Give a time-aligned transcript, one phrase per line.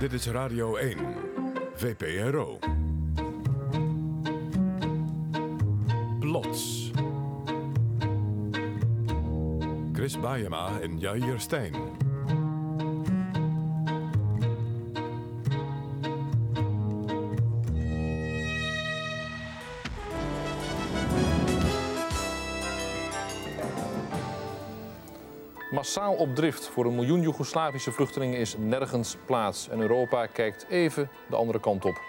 [0.00, 0.96] Dit is Radio 1,
[1.74, 2.58] VPRO.
[6.20, 6.90] Plots.
[9.92, 11.99] Chris Baiema en Jair Stijn.
[25.80, 29.68] Massaal op drift voor een miljoen Joegoslavische vluchtelingen is nergens plaats.
[29.68, 32.00] En Europa kijkt even de andere kant op.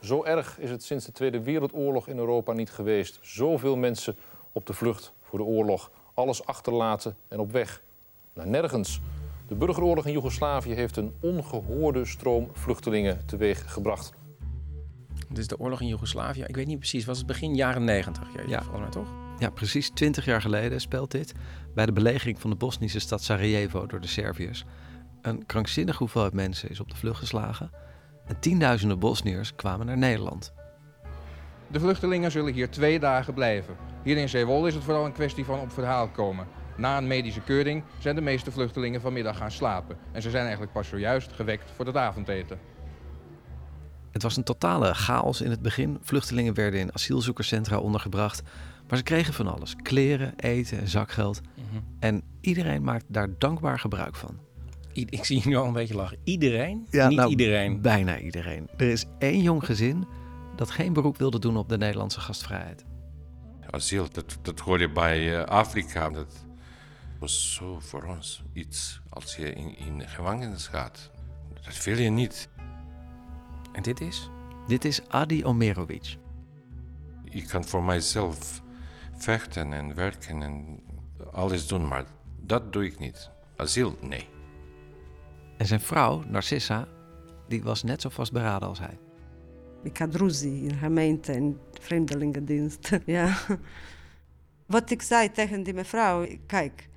[0.00, 3.18] Zo erg is het sinds de Tweede Wereldoorlog in Europa niet geweest.
[3.20, 4.16] Zoveel mensen
[4.52, 5.90] op de vlucht voor de oorlog.
[6.14, 7.82] Alles achterlaten en op weg.
[8.32, 9.00] Naar nergens.
[9.48, 14.12] De burgeroorlog in Joegoslavië heeft een ongehoorde stroom vluchtelingen teweeg gebracht.
[15.28, 16.44] Dit is de oorlog in Joegoslavië.
[16.46, 18.28] Ik weet niet precies, was het begin jaren negentig?
[18.46, 18.62] Ja.
[18.62, 19.27] volgens mij toch?
[19.38, 21.34] Ja, precies 20 jaar geleden speelt dit
[21.74, 24.64] bij de belegering van de Bosnische stad Sarajevo door de Serviërs.
[25.22, 27.70] Een krankzinnige hoeveelheid mensen is op de vlucht geslagen
[28.26, 30.52] en tienduizenden Bosniërs kwamen naar Nederland.
[31.66, 33.76] De vluchtelingen zullen hier twee dagen blijven.
[34.02, 36.46] Hier in Zeewolde is het vooral een kwestie van op verhaal komen.
[36.76, 39.96] Na een medische keuring zijn de meeste vluchtelingen vanmiddag gaan slapen.
[40.12, 42.58] En ze zijn eigenlijk pas zojuist gewekt voor het avondeten.
[44.12, 45.98] Het was een totale chaos in het begin.
[46.02, 48.42] Vluchtelingen werden in asielzoekerscentra ondergebracht.
[48.88, 51.40] Maar ze kregen van alles: kleren, eten en zakgeld.
[52.00, 54.38] En iedereen maakt daar dankbaar gebruik van.
[54.94, 56.18] I- Ik zie je nu al een beetje lachen.
[56.24, 56.86] Iedereen?
[56.90, 57.80] Ja, niet nou, iedereen.
[57.80, 58.68] Bijna iedereen.
[58.76, 60.06] Er is één jong gezin
[60.56, 62.84] dat geen beroep wilde doen op de Nederlandse gastvrijheid.
[63.70, 66.10] Asiel, dat, dat hoor je bij eh, Afrika.
[66.10, 66.46] Dat
[67.18, 71.10] was zo voor ons iets als je in, in de gevangenis gaat.
[71.64, 72.48] Dat wil je niet.
[73.78, 74.30] En dit is?
[74.66, 76.16] Dit is Adi Omerovic.
[77.24, 78.62] Ik kan voor mijzelf
[79.16, 80.80] vechten en werken en
[81.32, 82.04] alles doen, maar
[82.40, 83.30] dat doe ik niet.
[83.56, 84.28] Asiel, nee.
[85.56, 86.88] En zijn vrouw, Narcissa,
[87.48, 88.98] die was net zo vastberaden als hij.
[89.82, 92.98] Ik had ruzie in gemeente en vreemdelingendienst.
[93.06, 93.36] ja.
[94.66, 96.88] Wat ik zei tegen die mevrouw, kijk,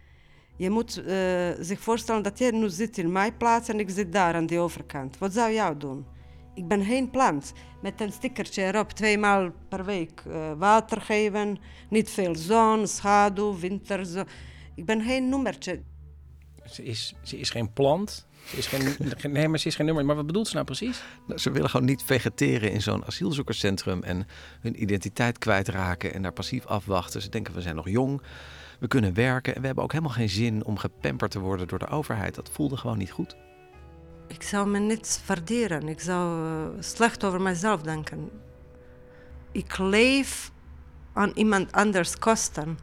[0.56, 4.12] je moet eh, zich voorstellen dat jij nu zit in mijn plaats en ik zit
[4.12, 5.18] daar aan die overkant.
[5.18, 6.06] Wat zou jou doen?
[6.54, 11.58] Ik ben geen plant met een stickertje erop, tweemaal per week eh, water geven,
[11.90, 14.06] niet veel zon, schaduw, winter.
[14.06, 14.24] Zo.
[14.76, 15.82] Ik ben geen nummertje.
[16.66, 18.28] Ze is, ze is geen plant.
[18.46, 18.82] Ze is geen,
[19.18, 20.06] geen- nee, maar ze is geen nummer.
[20.06, 21.04] Maar wat bedoelt ze nou precies?
[21.28, 24.28] Nou, ze willen gewoon niet vegeteren in zo'n asielzoekerscentrum en
[24.62, 27.22] hun identiteit kwijtraken en daar passief afwachten.
[27.22, 28.22] Ze denken we zijn nog jong,
[28.80, 31.80] we kunnen werken en we hebben ook helemaal geen zin om gepamperd te worden door
[31.80, 32.36] de overheid.
[32.36, 33.36] Dat voelde gewoon niet goed.
[34.34, 35.88] Ik zou me niet waarderen.
[35.88, 38.30] Ik zou eh, slecht over mezelf denken.
[39.52, 40.52] Ik leef
[41.14, 42.78] aan iemand anders kosten.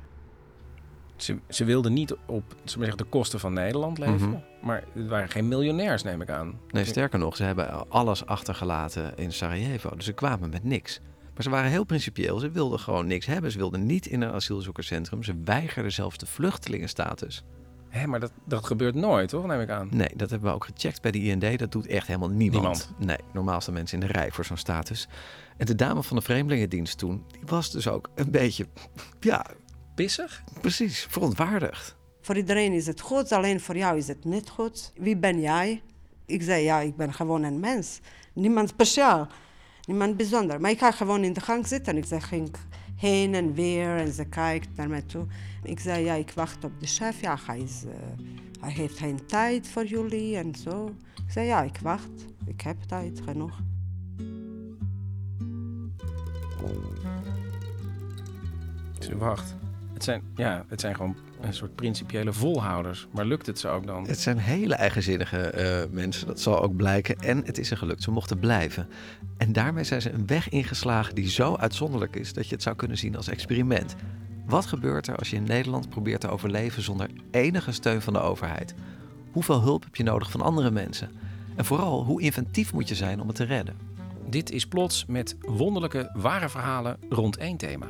[1.17, 4.29] Ze, ze wilde niet op zeggen, de kosten van Nederland leven.
[4.29, 4.39] Mhm.
[4.63, 6.61] Maar het waren geen miljonairs, neem ik aan.
[6.71, 9.97] Nee, sterker nog, ze hebben alles achtergelaten in Sarajevo.
[9.97, 11.01] Dus ze kwamen met niks.
[11.35, 12.39] Maar ze waren heel principieel.
[12.39, 13.51] Ze wilden gewoon niks hebben.
[13.51, 15.23] Ze wilden niet in een asielzoekerscentrum.
[15.23, 17.45] Ze weigerden zelfs de vluchtelingenstatus.
[17.89, 19.47] Hé, maar dat, dat gebeurt nooit, toch?
[19.47, 19.89] Neem ik aan.
[19.91, 21.59] Nee, dat hebben we ook gecheckt bij de IND.
[21.59, 22.63] Dat doet echt helemaal niemand.
[22.63, 22.91] Niemand.
[22.99, 25.09] Nee, normaal staan mensen in de rij voor zo'n status.
[25.57, 28.67] En de dame van de Vreemdelingendienst toen, die was dus ook een beetje,
[29.21, 29.47] ja,
[29.95, 30.43] Pissig?
[30.61, 31.97] precies, verontwaardigd.
[32.21, 34.93] Voor iedereen is het goed, alleen voor jou is het niet goed.
[34.97, 35.83] Wie ben jij?
[36.27, 38.01] Ik zei, ja, ik ben gewoon een mens.
[38.33, 39.29] Niemand speciaal,
[39.85, 40.61] niemand bijzonder.
[40.61, 41.97] Maar ik ga gewoon in de gang zitten.
[41.97, 42.51] Ik zeg, ging
[42.97, 45.27] heen en weer en ze kijkt naar mij toe.
[45.63, 47.21] Ik zei, ja, ik wacht op de chef.
[47.21, 47.93] Ja, hij, is, eh,
[48.61, 50.95] hij heeft geen tijd voor jullie en zo.
[51.27, 52.11] Ik zei, ja, ik wacht.
[52.47, 53.61] Ik heb tijd genoeg.
[58.99, 59.55] Ze wacht.
[59.93, 63.07] Het zijn, ja, het zijn gewoon een soort principiële volhouders.
[63.13, 64.07] Maar lukt het ze ook dan?
[64.07, 67.19] Het zijn hele eigenzinnige eh, mensen, dat zal ook blijken.
[67.19, 68.89] En het is er gelukt, ze mochten blijven.
[69.37, 72.77] En daarmee zijn ze een weg ingeslagen die zo uitzonderlijk is dat je het zou
[72.77, 73.97] kunnen zien als experiment.
[74.49, 78.21] Wat gebeurt er als je in Nederland probeert te overleven zonder enige steun van de
[78.21, 78.75] overheid?
[79.33, 81.11] Hoeveel hulp heb je nodig van andere mensen?
[81.57, 83.77] En vooral, hoe inventief moet je zijn om het te redden?
[84.29, 87.87] Dit is plots met wonderlijke, ware verhalen rond één thema.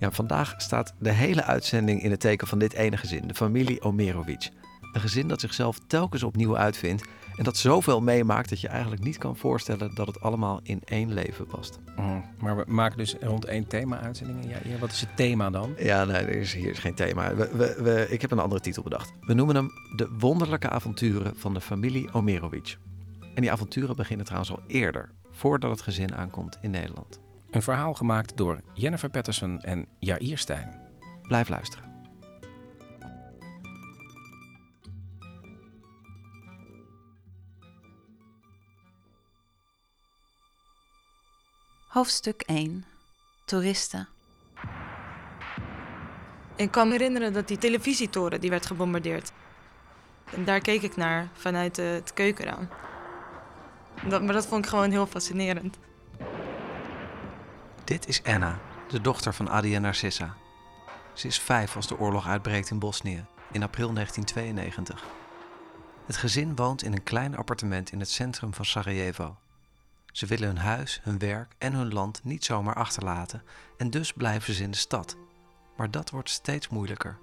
[0.00, 3.82] Ja, vandaag staat de hele uitzending in het teken van dit ene gezin, de familie
[3.82, 4.50] Omerovic.
[4.92, 7.04] Een gezin dat zichzelf telkens opnieuw uitvindt
[7.36, 11.12] en dat zoveel meemaakt dat je eigenlijk niet kan voorstellen dat het allemaal in één
[11.12, 11.78] leven past.
[11.96, 12.20] Mhm.
[12.38, 14.48] Maar we maken dus rond één thema uitzendingen.
[14.48, 15.74] Ja, ja, wat is het thema dan?
[15.78, 17.34] Ja, nee, er is, hier is geen thema.
[17.34, 19.12] We, we, we- ik heb een andere titel bedacht.
[19.20, 22.76] We noemen hem De Wonderlijke Avonturen van de familie Omerovic.
[23.34, 27.20] En die avonturen beginnen trouwens al eerder, voordat het gezin aankomt in Nederland.
[27.50, 30.80] Een verhaal gemaakt door Jennifer Patterson en Jair Stijn.
[31.22, 31.91] Blijf luisteren.
[41.92, 42.84] Hoofdstuk 1
[43.44, 44.08] Toeristen.
[46.56, 49.32] Ik kan me herinneren dat die televisietoren die werd gebombardeerd.
[50.34, 52.68] En daar keek ik naar vanuit eh, het keukenraam.
[54.08, 55.78] Dat, maar dat vond ik gewoon heel fascinerend.
[57.84, 60.36] Dit is Anna, de dochter van Adi en Narcissa.
[61.12, 65.04] Ze is vijf als de oorlog uitbreekt in Bosnië in april 1992.
[66.06, 69.36] Het gezin woont in een klein appartement in het centrum van Sarajevo.
[70.12, 73.42] Ze willen hun huis, hun werk en hun land niet zomaar achterlaten
[73.76, 75.16] en dus blijven ze in de stad.
[75.76, 77.18] Maar dat wordt steeds moeilijker.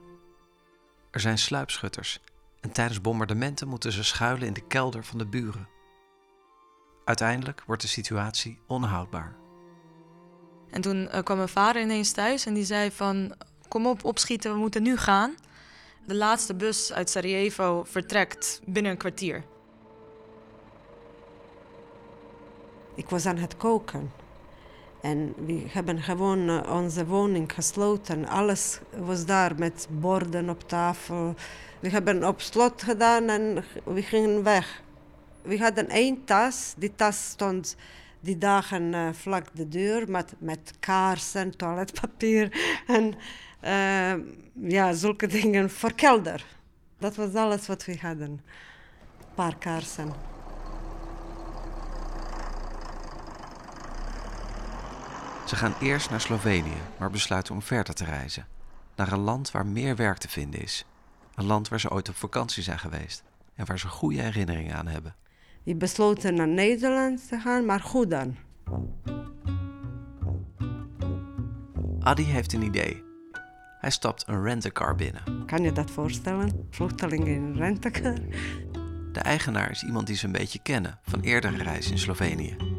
[1.11, 2.19] Er zijn sluipschutters
[2.59, 5.67] en tijdens bombardementen moeten ze schuilen in de kelder van de buren.
[7.05, 9.35] Uiteindelijk wordt de situatie onhoudbaar.
[10.69, 13.35] En toen eh, kwam mijn vader ineens thuis en die zei van...
[13.67, 15.35] Kom op, opschieten, we moeten nu gaan.
[16.05, 19.43] De laatste bus uit Sarajevo vertrekt binnen een kwartier.
[22.99, 24.11] Ik was aan het koken.
[25.01, 28.27] En we hebben gewoon eh, onze woning gesloten.
[28.27, 31.35] Alles was daar met borden op tafel.
[31.79, 34.81] We hebben op slot gedaan en we gingen weg.
[35.41, 36.73] We hadden één tas.
[36.77, 37.75] Die tas stond
[38.19, 42.51] die dagen uh, vlak de deur met, met kaarsen, toiletpapier
[42.97, 43.13] en
[43.63, 44.25] uh,
[44.71, 46.45] ja, zulke dingen voor kelder.
[46.97, 48.31] Dat was alles wat we hadden.
[48.31, 48.41] Een
[49.35, 50.38] paar kaarsen.
[55.49, 58.47] Ze gaan eerst naar Slovenië, maar besluiten om verder te reizen.
[58.95, 60.85] Naar een land waar meer werk te vinden is.
[61.35, 63.23] Een land waar ze ooit op vakantie zijn geweest
[63.55, 65.15] en waar ze goede herinneringen aan hebben.
[65.63, 68.35] We besloten naar Nederland te gaan, maar goed dan.
[71.99, 73.03] Adi heeft een idee.
[73.79, 75.45] Hij stapt een rentecar binnen.
[75.45, 76.67] Kan je dat voorstellen?
[76.69, 78.17] Vluchtelingen in een rentecar?
[79.11, 82.78] De eigenaar is iemand die ze een beetje kennen van eerdere reizen in Slovenië.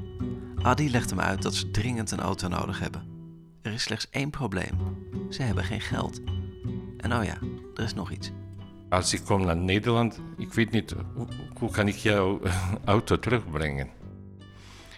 [0.62, 3.02] Adi legt hem uit dat ze dringend een auto nodig hebben.
[3.62, 4.78] Er is slechts één probleem.
[5.30, 6.20] Ze hebben geen geld.
[6.96, 7.38] En oh ja,
[7.74, 8.30] er is nog iets.
[8.88, 11.26] Als ik kom naar Nederland, ik weet niet, hoe,
[11.58, 12.40] hoe kan ik jouw
[12.84, 13.88] auto terugbrengen?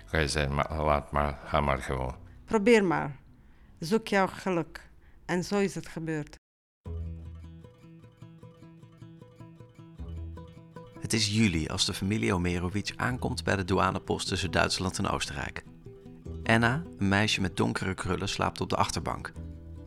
[0.06, 2.14] Ga je zeggen, maar, laat maar, ga maar gewoon.
[2.44, 3.16] Probeer maar.
[3.78, 4.90] Zoek jouw geluk.
[5.24, 6.41] En zo is het gebeurd.
[11.12, 15.64] Het is juli als de familie Omerovic aankomt bij de douanepost tussen Duitsland en Oostenrijk.
[16.44, 19.32] Anna, een meisje met donkere krullen, slaapt op de achterbank.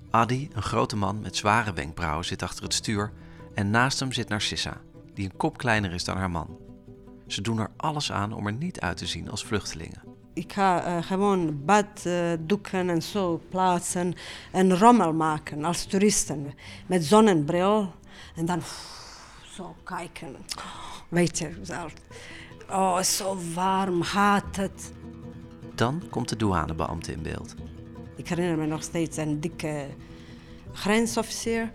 [0.10, 3.12] Adi, een grote man met zware wenkbrauwen, zit achter het stuur
[3.54, 4.81] en naast hem zit Narcissa,
[5.13, 6.57] die een kop kleiner is dan haar man.
[7.27, 10.01] Ze doen er alles aan om er niet uit te zien als vluchtelingen.
[10.33, 14.16] Ik ga uh, gewoon baddoeken uh, en zo plaatsen
[14.51, 16.54] en rommel maken als toeristen.
[16.86, 17.94] Met zonnebril
[18.36, 18.62] en dan
[19.56, 20.36] zo kijken.
[21.15, 21.94] Weet je, zelf.
[22.69, 24.91] Oh, zo warm, haat het.
[25.75, 27.56] Dan komt de douanebeambte in beeld.
[28.15, 29.85] Ik herinner me nog steeds een dikke
[30.73, 31.71] grensofficier.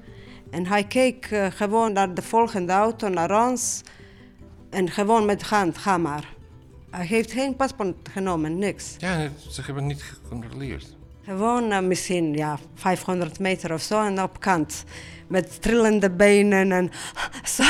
[0.51, 3.83] En hij keek uh, gewoon naar de volgende auto, naar ons.
[4.71, 6.35] En gewoon met de hand, ga maar.
[6.91, 8.95] Hij heeft geen paspoort genomen, niks.
[8.99, 10.97] Ja, ze hebben niet gecontroleerd.
[11.23, 14.85] Gewoon uh, misschien ja, 500 meter of zo en op kant.
[15.31, 16.91] Met trillende benen en
[17.57, 17.65] zo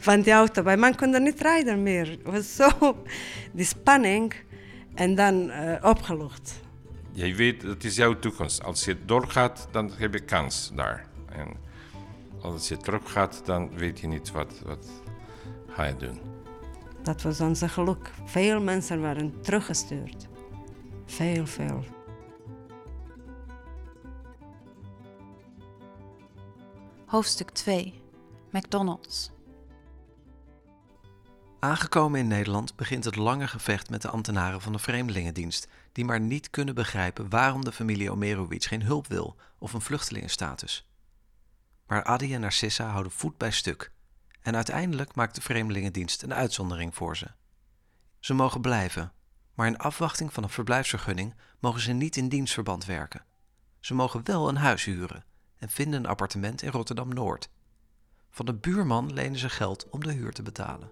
[0.00, 0.62] van die auto.
[0.62, 2.08] Mijn man kon er niet rijden meer.
[2.08, 2.96] Het was zo
[3.52, 4.34] die spanning
[4.94, 6.60] en dan uh, opgelucht.
[7.12, 8.62] Jij weet, het is jouw toekomst.
[8.62, 11.06] Als je doorgaat, dan heb je kans daar.
[11.28, 11.56] En
[12.40, 14.86] als je teruggaat, dan weet je niet wat, wat
[15.68, 16.20] ga je doen.
[17.02, 18.10] Dat was onze geluk.
[18.24, 20.28] Veel mensen waren teruggestuurd.
[21.06, 21.84] Veel, veel.
[27.12, 28.02] Hoofdstuk 2
[28.50, 29.30] McDonald's.
[31.58, 36.20] Aangekomen in Nederland begint het lange gevecht met de ambtenaren van de Vreemdelingendienst, die maar
[36.20, 40.88] niet kunnen begrijpen waarom de familie Omerovic geen hulp wil of een vluchtelingenstatus.
[41.86, 43.92] Maar Adi en Narcissa houden voet bij stuk
[44.40, 47.30] en uiteindelijk maakt de Vreemdelingendienst een uitzondering voor ze.
[48.20, 49.12] Ze mogen blijven,
[49.54, 53.24] maar in afwachting van een verblijfsvergunning mogen ze niet in dienstverband werken.
[53.80, 55.24] Ze mogen wel een huis huren
[55.62, 57.48] en vinden een appartement in Rotterdam Noord.
[58.30, 60.90] Van de buurman lenen ze geld om de huur te betalen.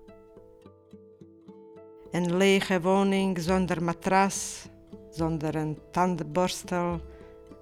[2.10, 4.66] Een lege woning zonder matras,
[5.10, 7.00] zonder een tandenborstel,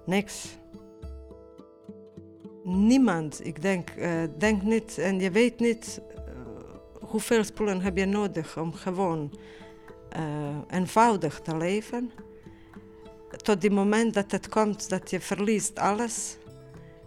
[0.05, 0.57] niks.
[2.63, 8.05] Niemand, ik denk, uh, denk niet en je weet niet uh, hoeveel spullen heb je
[8.05, 9.39] nodig om gewoon
[10.17, 12.11] uh, eenvoudig te leven.
[13.29, 16.38] Tot het moment dat het komt dat je verliest alles.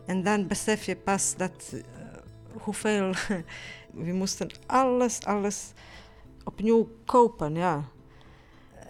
[0.07, 1.75] En dan besef je pas dat
[2.53, 3.15] hoeveel.
[4.05, 5.73] we moesten alles, alles
[6.45, 7.85] opnieuw kopen, ja.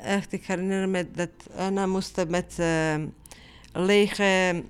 [0.02, 2.94] echt, ik herinner me dat Anna moest met uh,
[3.72, 4.62] lege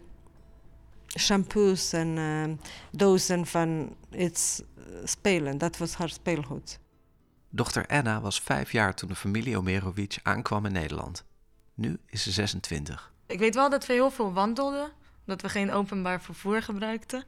[1.19, 2.45] shampoos en uh,
[2.91, 4.63] dozen van iets
[5.05, 5.59] spelen.
[5.59, 6.79] Dat was haar speelgoed.
[7.49, 11.25] Dochter Anna was vijf jaar toen de familie Omerovic aankwam in Nederland.
[11.75, 13.13] Nu is ze 26.
[13.27, 14.93] Ik weet wel dat we heel veel wandelden,
[15.25, 17.25] dat we geen openbaar vervoer gebruikten.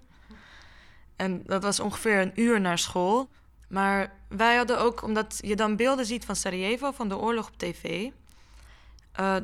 [1.16, 3.28] En dat was ongeveer een uur naar school.
[3.68, 7.58] Maar wij hadden ook, omdat je dan beelden ziet van Sarajevo, van de oorlog op
[7.58, 8.10] tv.
[9.20, 9.36] Uh,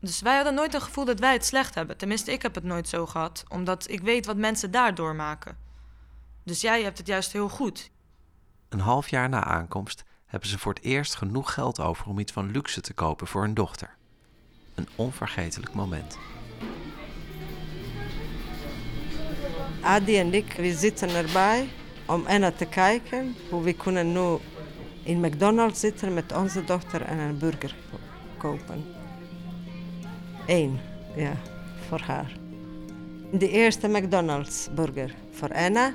[0.00, 1.96] dus wij hadden nooit een gevoel dat wij het slecht hebben.
[1.96, 5.56] Tenminste, ik heb het nooit zo gehad, omdat ik weet wat mensen daar doormaken.
[6.42, 7.90] Dus jij hebt het juist heel goed.
[8.68, 12.32] Een half jaar na aankomst hebben ze voor het eerst genoeg geld over om iets
[12.32, 13.96] van luxe te kopen voor hun dochter.
[14.74, 16.18] Een onvergetelijk moment.
[19.88, 21.68] Adi en ik, we zitten erbij
[22.06, 24.36] om Anna te kijken hoe we kunnen nu
[25.02, 27.74] in McDonald's zitten met onze dochter en een burger
[28.36, 28.84] kopen.
[30.46, 30.78] Eén,
[31.16, 31.32] ja,
[31.88, 32.32] voor haar.
[33.32, 35.92] De eerste McDonald's burger voor Anna.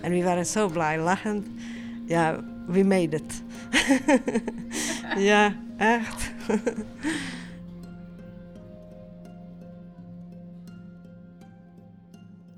[0.00, 1.46] En we waren zo blij, lachend.
[2.06, 3.42] Ja, we made it.
[5.30, 6.30] ja, echt.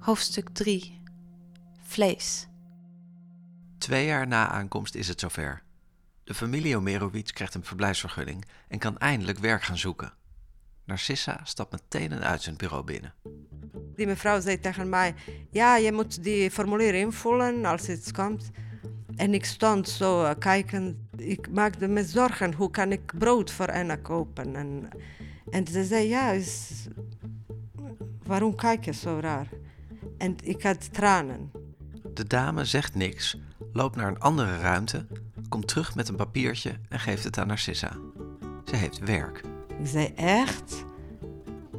[0.03, 1.01] Hoofdstuk 3
[1.83, 2.47] Vlees.
[3.79, 5.63] Twee jaar na aankomst is het zover.
[6.25, 10.13] De familie Omerovic krijgt een verblijfsvergunning en kan eindelijk werk gaan zoeken.
[10.85, 13.15] Narcissa stapt meteen een uitzendbureau binnen.
[13.95, 15.15] Die mevrouw zei tegen mij:
[15.51, 18.51] Ja, je moet die formulier invullen als het komt.
[19.17, 21.09] En ik stond zo uh, kijken.
[21.17, 24.57] Ik maakte me zorgen: hoe kan ik brood voor Anna kopen?
[24.57, 24.89] En,
[25.51, 26.87] en ze zei: Ja, is,
[28.23, 29.49] waarom kijk je zo raar?
[30.23, 31.51] En ik had tranen.
[32.15, 33.37] De dame zegt niks,
[33.73, 35.07] loopt naar een andere ruimte,
[35.49, 37.97] komt terug met een papiertje en geeft het aan Narcissa.
[38.65, 39.41] Ze heeft werk.
[39.81, 40.85] Ik zei echt?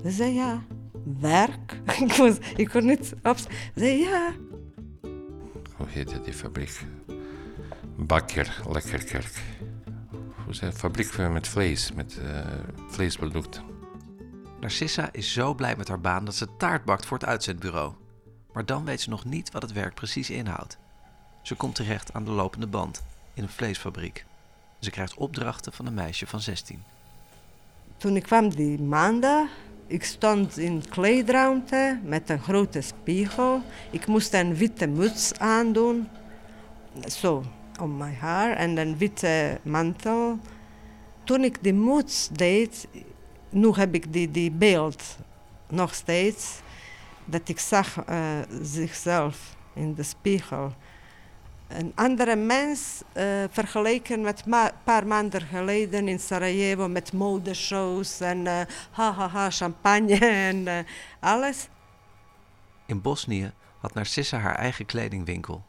[0.03, 0.63] Ze zei ja.
[1.19, 1.79] Werk?
[2.01, 3.38] ik, was, ik kon niet op.
[3.38, 4.31] Ze zei ja.
[5.75, 6.85] Hoe heette die fabriek?
[7.97, 9.41] Bakker, Lekkerkerk.
[10.45, 12.39] Hoe zei Fabriek met vlees, met uh,
[12.88, 13.63] vleesproducten.
[14.59, 17.93] Narcissa is zo blij met haar baan dat ze taart bakt voor het uitzendbureau.
[18.53, 20.77] Maar dan weet ze nog niet wat het werk precies inhoudt.
[21.41, 24.25] Ze komt terecht aan de lopende band in een vleesfabriek.
[24.79, 26.83] Ze krijgt opdrachten van een meisje van 16.
[27.98, 29.48] Toen ik kwam die maandag,
[29.88, 33.62] ik stond in kleedruimte met een grote spiegel.
[33.91, 36.10] Ik moest een witte muts aandoen,
[37.07, 37.43] zo,
[37.79, 40.39] om mijn haar, en een witte mantel.
[41.24, 42.88] Toen ik die muts deed,
[43.50, 45.17] nu heb ik die, die beeld
[45.67, 46.62] nog steeds,
[47.25, 48.18] dat ik zag uh,
[48.62, 50.74] zichzelf in de spiegel
[51.68, 58.38] een andere mens uh, vergeleken met een paar maanden geleden in Sarajevo met modeshows en
[58.38, 58.62] uh,
[58.92, 60.18] ha ha ha champagne
[60.50, 60.86] en
[61.20, 61.68] alles.
[62.86, 65.63] In Bosnië had Narcissa haar eigen kledingwinkel.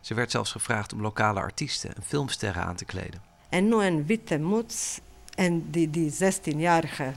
[0.00, 3.22] Ze werd zelfs gevraagd om lokale artiesten en filmsterren aan te kleden.
[3.48, 5.00] En nu een witte muts
[5.34, 7.12] en die, die 16-jarige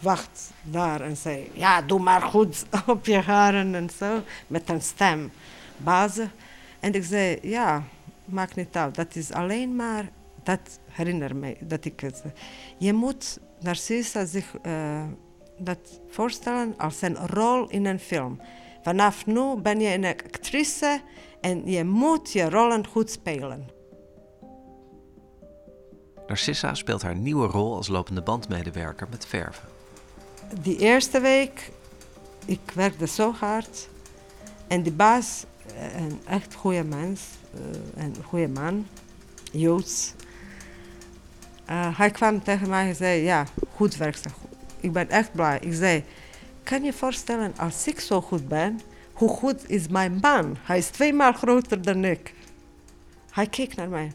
[0.00, 4.82] wacht daar en zei: Ja, doe maar goed op je haren en zo, met een
[4.82, 5.30] stem.
[5.76, 6.32] Bazen.
[6.80, 7.82] En ik zei, ja,
[8.24, 8.94] maakt niet uit.
[8.94, 10.10] Dat is alleen maar,
[10.42, 12.22] dat herinner mij, dat ik het...
[12.78, 15.04] Je moet Narcissa zich uh,
[15.58, 18.40] dat voorstellen als een rol in een film.
[18.82, 21.00] Vanaf nu ben je een actrice
[21.40, 23.68] en je moet je rollen goed spelen.
[26.26, 29.73] Narcissa speelt haar nieuwe rol als lopende bandmedewerker met verven.
[30.60, 31.70] Die eerste week,
[32.44, 33.88] ik werkte zo hard.
[34.66, 35.44] En de baas
[35.96, 37.20] een echt goede mens,
[37.54, 38.86] uh, een goede man,
[39.52, 40.14] Joods.
[41.70, 44.18] Uh, hij kwam tegen mij en zei, ja, goed werk.
[44.80, 45.58] Ik ben echt blij.
[45.60, 46.04] Ik zei,
[46.62, 48.80] kan je voorstellen, als ik zo goed ben,
[49.12, 50.56] hoe goed is mijn man?
[50.62, 52.34] Hij is tweemaal groter dan ik.
[53.30, 54.12] Hij keek naar mij.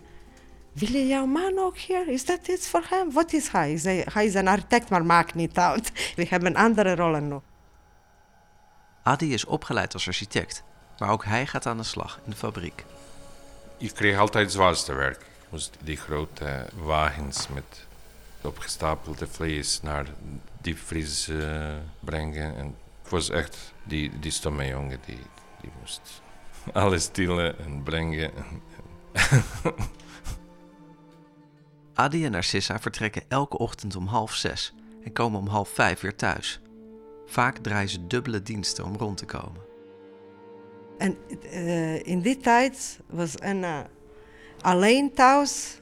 [0.79, 2.07] Wil je jouw man ook hier?
[2.07, 3.11] Is dat iets voor hem?
[3.11, 3.71] Wat is hij?
[3.71, 5.91] Ik zei, hij is een architect, maar maakt niet uit.
[6.15, 7.41] We hebben andere rollen nog.
[9.03, 10.63] Adi is opgeleid als architect.
[10.99, 12.85] Maar ook hij gaat aan de slag in de fabriek.
[13.77, 15.19] Je kreeg altijd het zwaarste werk.
[15.19, 17.87] Je moest die grote wagens met
[18.41, 20.05] opgestapelde vlees naar
[20.61, 21.67] diepvries uh,
[21.99, 22.55] brengen.
[22.55, 25.21] En ik was echt die, die stomme jongen die,
[25.61, 26.21] die moest
[26.73, 28.31] alles tillen en brengen.
[31.99, 36.15] Adi en Narcissa vertrekken elke ochtend om half zes en komen om half vijf weer
[36.15, 36.59] thuis.
[37.25, 39.61] Vaak draaien ze dubbele diensten om rond te komen.
[40.97, 43.87] En uh, in die tijd was Anna
[44.61, 45.79] alleen thuis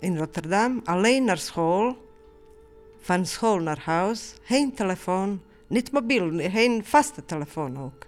[0.00, 1.96] in Rotterdam, alleen naar school.
[3.00, 8.06] van school naar huis, geen telefoon, niet mobiel, geen vaste telefoon ook.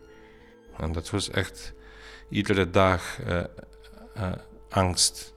[0.77, 1.73] En dat was echt
[2.29, 3.45] iedere dag uh,
[4.17, 4.33] uh,
[4.69, 5.35] angst.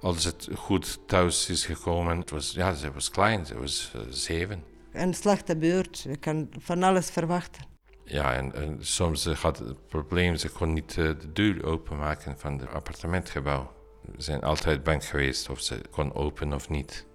[0.00, 2.18] Als het goed thuis is gekomen.
[2.18, 4.62] Het was, ja, ze was klein, ze was uh, zeven.
[4.92, 7.66] Een slechte buurt, je kan van alles verwachten.
[8.04, 12.70] Ja, en, en soms had het probleem, ze kon niet de deur openmaken van het
[12.70, 13.72] appartementgebouw.
[14.02, 17.06] We zijn altijd bang geweest of ze kon open of niet.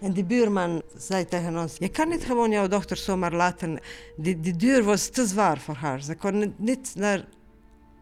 [0.00, 3.80] En die buurman zei tegen ons: Je kan niet gewoon jouw dochter zomaar laten.
[4.16, 6.02] Die, die deur was te zwaar voor haar.
[6.02, 7.24] Ze kon niet naar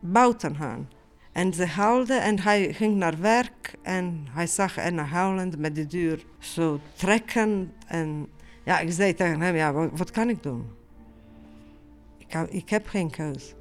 [0.00, 0.88] buiten gaan.
[1.36, 5.86] En ze huilde en hij ging naar werk en hij zag Anna huilend met de
[5.86, 7.72] deur zo trekken.
[7.86, 8.28] En
[8.64, 10.70] ja, ik zei tegen hem: Ja, wat, wat kan ik doen?
[12.18, 13.54] Ik, ik heb geen keus.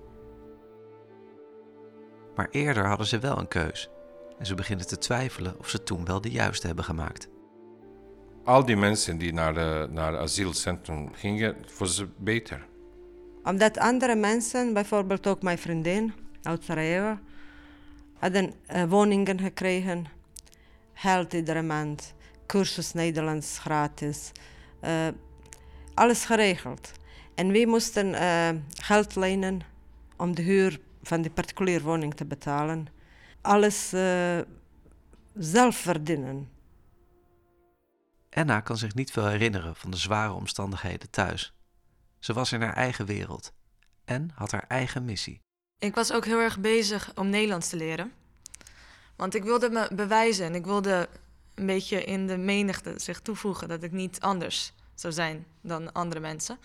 [2.36, 3.90] Maar eerder hadden ze wel een keus.
[4.40, 7.30] En ze beginnen te twijfelen of ze toen wel de juiste hebben gemaakt.
[8.44, 12.66] Al die mensen die naar, de, naar het asielcentrum gingen, was het beter.
[13.44, 17.18] Omdat andere mensen, bijvoorbeeld ook mijn vriendin uit Sarajevo,
[18.20, 20.06] hadden uh, woningen gekregen,
[20.94, 22.14] geld iedere maand,
[22.46, 24.32] cursus Nederlands gratis,
[24.84, 25.08] uh,
[25.94, 26.92] alles geregeld.
[27.36, 29.62] En wij moesten uh, geld lenen
[30.18, 32.88] om de huur van die particuliere woning te betalen.
[33.42, 33.90] Alles
[35.34, 36.50] zelf verdienen.
[38.30, 41.54] Anna kan zich niet veel herinneren van de zware omstandigheden thuis.
[42.20, 43.54] Ze was in haar eigen wereld
[44.06, 45.45] en had haar eigen missie.
[45.80, 48.14] Ik was ook heel erg bezig om Nederlands te leren.
[49.16, 51.10] Want ik wilde me bewijzen en ik wilde
[51.56, 56.20] een beetje in de menigte zich toevoegen dat ik niet anders zou zijn dan andere
[56.20, 56.58] mensen.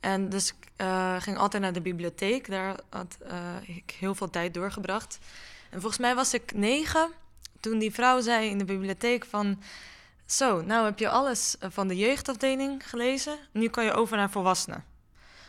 [0.00, 2.50] En dus ik uh, ging altijd naar de bibliotheek.
[2.50, 5.18] Daar had uh, ik heel veel tijd doorgebracht.
[5.70, 7.10] En volgens mij was ik negen
[7.60, 9.62] toen die vrouw zei in de bibliotheek van...
[10.26, 13.38] Zo, nou heb je alles eh, van de jeugdafdeling gelezen.
[13.52, 14.84] Nu kan je over naar volwassenen.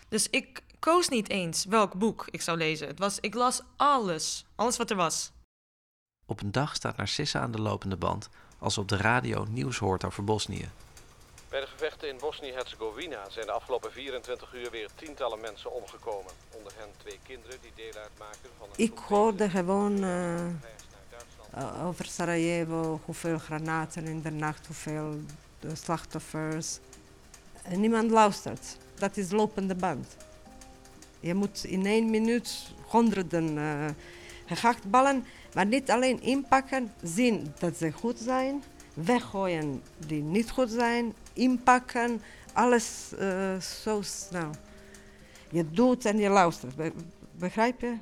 [0.09, 2.87] Dus ik koos niet eens welk boek ik zou lezen.
[2.87, 4.45] Het was, ik las alles.
[4.55, 5.31] Alles wat er was.
[6.25, 9.77] Op een dag staat Narcissa aan de lopende band als ze op de radio nieuws
[9.77, 10.69] hoort over Bosnië.
[11.49, 16.31] Bij de gevechten in Bosnië-Herzegovina zijn de afgelopen 24 uur weer tientallen mensen omgekomen.
[16.57, 18.83] Onder hen twee kinderen die deel uitmaken van een...
[18.83, 20.45] Ik hoorde gewoon uh,
[21.85, 25.19] over Sarajevo, hoeveel granaten in de nacht, hoeveel
[25.73, 26.79] slachtoffers.
[27.63, 28.77] En niemand luistert.
[28.95, 30.15] Dat is lopende band.
[31.19, 33.85] Je moet in één minuut honderden uh,
[34.45, 41.13] gehaktballen, maar niet alleen inpakken, zien dat ze goed zijn, weggooien die niet goed zijn,
[41.33, 42.21] inpakken,
[42.53, 44.51] alles uh, zo snel.
[45.51, 46.91] Je doet en je luistert, Be
[47.37, 47.97] begrijp je?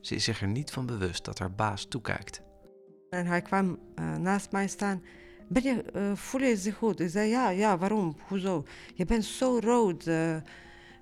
[0.00, 2.42] Ze is zich er niet van bewust dat haar baas toekijkt.
[3.10, 5.02] En hij kwam uh, naast mij staan.
[5.48, 7.00] Ben je, uh, voel je zich goed?
[7.00, 8.16] Ik zei, ja, ja, waarom?
[8.28, 8.64] Hoezo?
[8.94, 10.04] Je bent zo rood.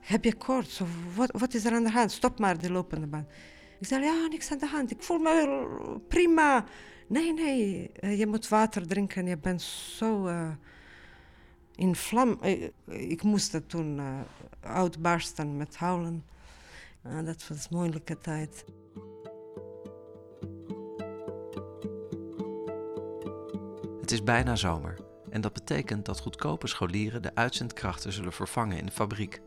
[0.01, 0.81] Heb je koorts?
[1.15, 2.13] Wat, wat is er aan de hand?
[2.13, 3.27] Stop maar die lopende band.
[3.81, 4.91] Ik zei, ja, niks aan de hand.
[4.91, 6.65] Ik voel me prima.
[7.09, 9.27] Nee, nee, je moet water drinken.
[9.27, 10.29] Je bent zo
[11.75, 12.39] in vlam.
[12.43, 14.21] Ik, ik moest toen uh,
[14.61, 16.25] uitbarsten met huilen.
[17.07, 18.65] Uh, dat was een moeilijke tijd.
[24.01, 24.99] Het is bijna zomer
[25.31, 29.41] en dat betekent dat goedkope scholieren de uitzendkrachten zullen vervangen in de fabriek.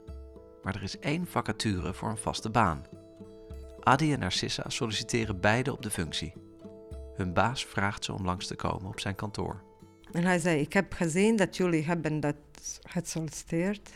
[0.64, 2.86] Maar er is één vacature voor een vaste baan.
[3.80, 6.34] Adi en Narcissa solliciteren beide op de functie.
[7.16, 9.62] Hun baas vraagt ze om langs te komen op zijn kantoor.
[10.12, 12.36] En hij zei, ik heb gezien dat jullie hebben dat
[12.84, 13.90] gesolliciteerd.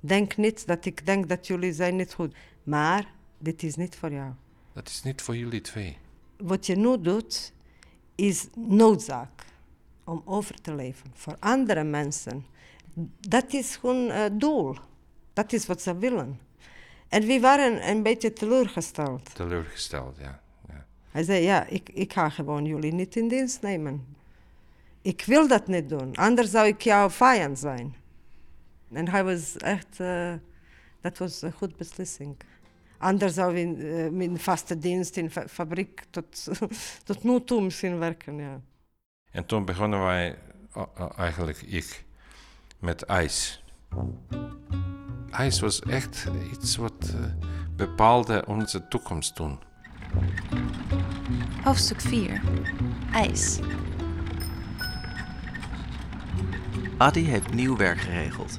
[0.00, 2.34] Denk niet dat ik denk dat jullie zijn niet goed.
[2.62, 4.32] Maar dit is niet voor jou.
[4.72, 5.98] Dat is niet voor jullie twee.
[6.36, 7.52] Wat je nu doet,
[8.14, 9.44] is noodzaak
[10.04, 11.10] om over te leven.
[11.14, 12.46] Voor andere mensen.
[13.20, 14.76] Dat is gewoon uh, doel.
[15.38, 16.40] Dat is wat ze willen.
[17.08, 19.34] En we waren een beetje teleurgesteld.
[19.34, 20.40] Teleurgesteld, ja.
[20.68, 20.86] ja.
[21.10, 24.16] Hij zei, ja, ik, ik ga gewoon jullie niet in dienst nemen.
[25.02, 27.94] Ik wil dat niet doen, anders zou ik jouw vijand zijn.
[28.92, 30.32] En hij was echt, uh,
[31.00, 32.36] dat was een goede beslissing.
[32.98, 36.48] Anders zou we in, uh, in vaste dienst in fa fabriek tot,
[37.04, 38.60] tot nu toe misschien werken, ja.
[39.30, 40.38] En toen begonnen wij,
[41.16, 42.04] eigenlijk ik,
[42.78, 43.62] met ijs.
[45.30, 47.14] IJs was echt iets wat
[47.76, 49.58] bepaalde onze toekomst toen.
[51.62, 52.40] Hoofdstuk 4.
[53.12, 53.58] IJs.
[56.96, 58.58] Adi heeft nieuw werk geregeld.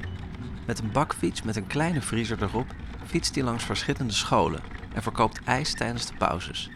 [0.66, 2.66] Met een bakfiets met een kleine vriezer erop
[3.06, 4.60] fietst hij langs verschillende scholen
[4.94, 6.70] en verkoopt ijs tijdens de pauzes.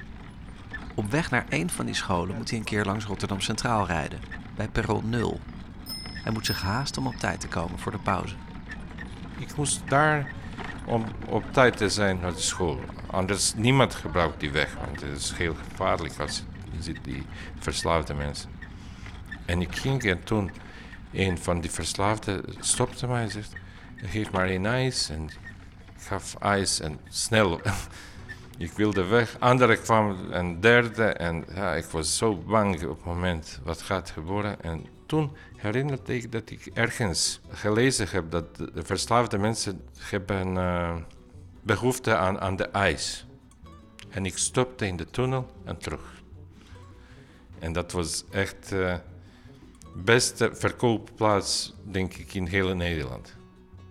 [0.95, 4.21] Op weg naar een van die scholen moet hij een keer langs Rotterdam Centraal rijden,
[4.57, 5.41] bij perron 0.
[6.25, 8.35] Hij moet zich haasten om op tijd te komen voor de pauze.
[9.39, 10.33] Ik moest daar
[10.87, 12.81] om op tijd te zijn naar de school.
[13.07, 16.45] Anders niemand gebruikt die weg, want het is heel gevaarlijk als
[16.81, 17.27] je die
[17.59, 18.51] verslaafde mensen.
[19.45, 20.51] En ik ging en toen
[21.13, 23.53] een van die verslaafden stopte mij en zegt,
[23.97, 25.09] geef maar één ijs.
[25.09, 25.31] En
[25.99, 27.61] gaf ijs en snel.
[28.59, 29.37] ik wilde weg.
[29.39, 34.11] Andere kwam een derde en ja, ik was zo bang op het moment wat gaat
[34.11, 34.63] gebeuren.
[34.63, 40.97] En toen herinnerde ik dat ik ergens gelezen heb dat de verslaafde mensen hebben uh,
[41.63, 43.27] behoefte aan, aan de ijs.
[44.09, 46.23] En ik stopte in de tunnel en terug.
[47.59, 48.97] En dat was echt de uh,
[50.05, 53.35] beste verkoopplaats, denk ik, in heel Nederland.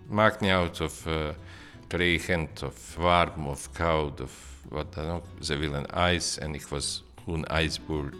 [0.06, 5.24] Maakt niet uit of het regent, of warm, of koud, of wat dan ook.
[5.40, 8.10] Ze willen ijs en ik was gewoon ijsboer.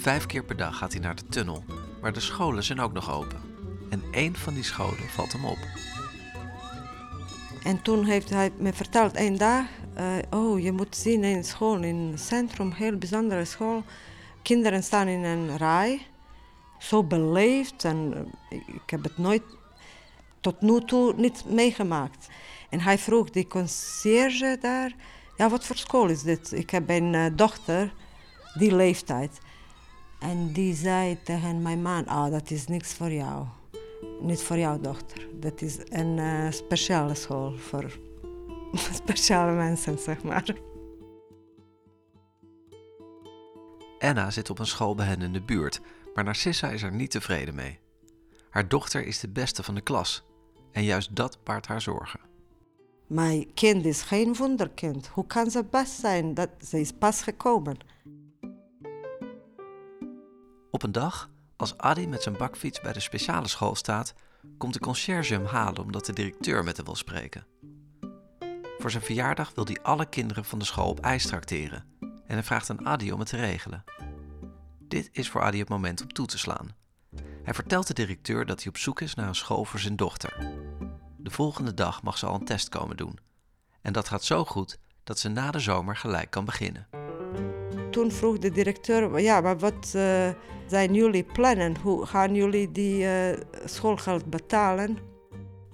[0.00, 1.64] Vijf keer per dag gaat hij naar de tunnel,
[2.00, 3.40] maar de scholen zijn ook nog open.
[3.90, 5.58] En één van die scholen valt hem op.
[7.62, 9.64] En toen heeft hij me verteld één dag,
[9.98, 13.84] uh, oh je moet zien in school, in het centrum, heel bijzondere school.
[14.42, 16.06] Kinderen staan in een rij,
[16.78, 19.42] zo beleefd en uh, ik heb het nooit
[20.40, 22.28] tot nu toe niet meegemaakt.
[22.70, 24.94] En hij vroeg die conciërge daar,
[25.36, 26.52] ja wat voor school is dit?
[26.52, 27.92] Ik heb een uh, dochter,
[28.54, 29.40] die leeftijd.
[30.20, 33.46] En die zei tegen mijn man, oh, dat is niks voor jou.
[34.20, 35.28] Niet voor jouw dochter.
[35.34, 37.98] Dat is een uh, speciale school voor
[39.04, 40.54] speciale mensen, zeg maar.
[43.98, 45.80] Anna zit op een school bij hen in de buurt,
[46.14, 47.78] maar Narcissa is er niet tevreden mee.
[48.50, 50.24] Haar dochter is de beste van de klas
[50.72, 52.20] en juist dat baart haar zorgen.
[53.06, 55.06] Mijn kind is geen wonderkind.
[55.06, 56.34] Hoe kan ze best zijn?
[56.34, 57.78] Dat, ze is pas gekomen.
[60.70, 64.14] Op een dag, als Adi met zijn bakfiets bij de speciale school staat,
[64.58, 67.46] komt de conciërge hem halen omdat de directeur met hem wil spreken.
[68.78, 72.42] Voor zijn verjaardag wil hij alle kinderen van de school op ijs trakteren en hij
[72.42, 73.84] vraagt aan Adi om het te regelen.
[74.78, 76.74] Dit is voor Adi het moment om toe te slaan.
[77.42, 80.36] Hij vertelt de directeur dat hij op zoek is naar een school voor zijn dochter.
[81.16, 83.18] De volgende dag mag ze al een test komen doen.
[83.80, 86.88] En dat gaat zo goed dat ze na de zomer gelijk kan beginnen.
[87.90, 90.28] Toen vroeg de directeur, ja, maar wat uh,
[90.66, 91.76] zijn jullie plannen?
[91.82, 94.98] Hoe gaan jullie die uh, schoolgeld betalen?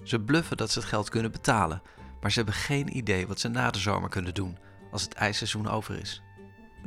[0.03, 1.81] Ze bluffen dat ze het geld kunnen betalen,
[2.21, 4.57] maar ze hebben geen idee wat ze na de zomer kunnen doen
[4.91, 6.21] als het ijsseizoen over is.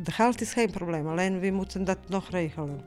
[0.03, 2.85] De geld is geen probleem, alleen we moeten dat nog regelen.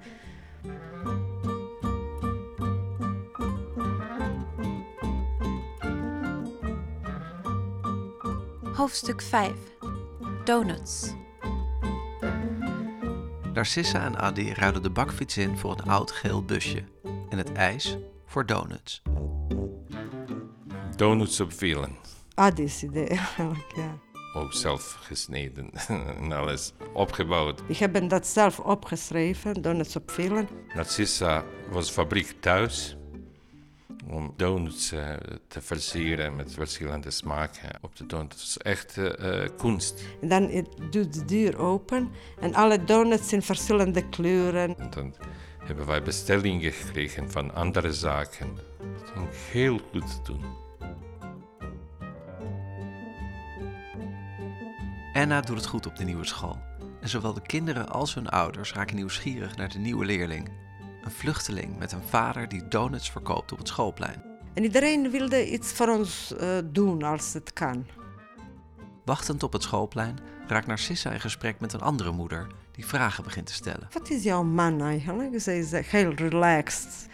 [8.74, 9.52] Hoofdstuk 5
[10.44, 11.14] Donuts
[13.54, 16.84] Narcissa en Adi ruilden de bakfiets in voor een oud geel busje
[17.30, 19.02] en het ijs voor donuts.
[20.96, 21.96] Donuts op vielen.
[22.34, 23.10] Adi's idee,
[23.76, 23.98] ja.
[24.34, 25.70] Ook zelf gesneden
[26.22, 27.62] en alles opgebouwd.
[27.68, 30.48] Ik heb dat zelf opgeschreven, donuts op vielen.
[30.76, 32.98] Narcissa was fabriek thuis
[34.10, 35.14] om donuts uh,
[35.48, 38.20] te versieren met verschillende smaken op te doen.
[38.20, 40.04] Het is echt uh, kunst.
[40.22, 44.78] En dan doet de deur open en alle donuts in verschillende kleuren.
[44.78, 45.16] En dan
[45.64, 48.56] hebben wij bestellingen gekregen van andere zaken.
[48.78, 50.44] Dat ging heel goed doen.
[55.14, 56.60] Anna doet het goed op de nieuwe school.
[57.02, 60.63] En zowel de kinderen als hun ouders raken nieuwsgierig naar de nieuwe leerling.
[61.04, 64.24] Een vluchteling met een vader die donuts verkoopt op het schoolplein.
[64.54, 67.86] En iedereen wilde iets voor ons uh, doen als het kan.
[69.06, 73.46] Wachtend op het schoolplein raakt Narcissa in gesprek met een andere moeder die vragen begint
[73.46, 73.88] te stellen.
[73.92, 75.42] Wat is jouw man eigenlijk?
[75.42, 77.08] Ze is heel relaxed.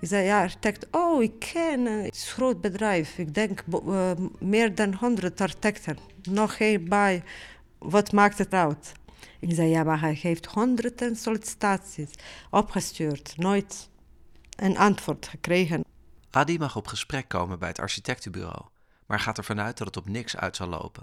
[0.00, 0.86] Ik zei, ja, architect.
[0.90, 3.18] Oh, ik ken het is een groot bedrijf.
[3.18, 5.96] Ik denk uh, meer dan 100 architecten.
[6.22, 7.22] Nog geen bij.
[7.78, 8.92] Wat maakt het uit?
[9.40, 12.10] Ik zei, ja, maar hij heeft honderden sollicitaties
[12.50, 13.36] opgestuurd.
[13.36, 13.88] Nooit
[14.56, 15.84] een antwoord gekregen.
[16.30, 18.62] Adi mag op gesprek komen bij het architectenbureau,
[19.06, 21.02] maar gaat ervan uit dat het op niks uit zal lopen.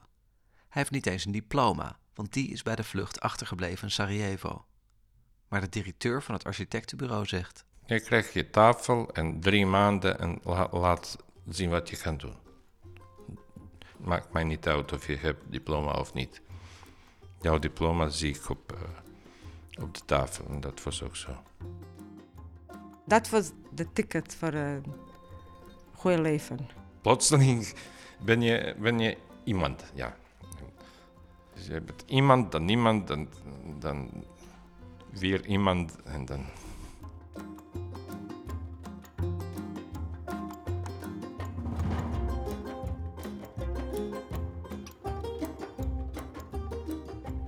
[0.55, 4.65] Hij heeft niet eens een diploma, want die is bij de vlucht achtergebleven in Sarajevo.
[5.47, 10.39] Maar de directeur van het architectenbureau zegt: Je krijgt je tafel en drie maanden en
[10.43, 12.35] la laat zien wat je kan doen.
[13.97, 16.41] Maakt mij niet uit of je hebt diploma of niet.
[17.41, 21.31] Jouw diploma zie ik op, uh, op de tafel en dat was ook zo.
[23.05, 24.83] Dat was de ticket voor een
[25.93, 26.69] goed leven.
[27.01, 27.73] Plotseling
[28.25, 30.15] ben je, ben je iemand, ja.
[31.53, 33.27] Dus je bent iemand, dan niemand, dan,
[33.79, 34.09] dan
[35.09, 36.45] weer iemand en dan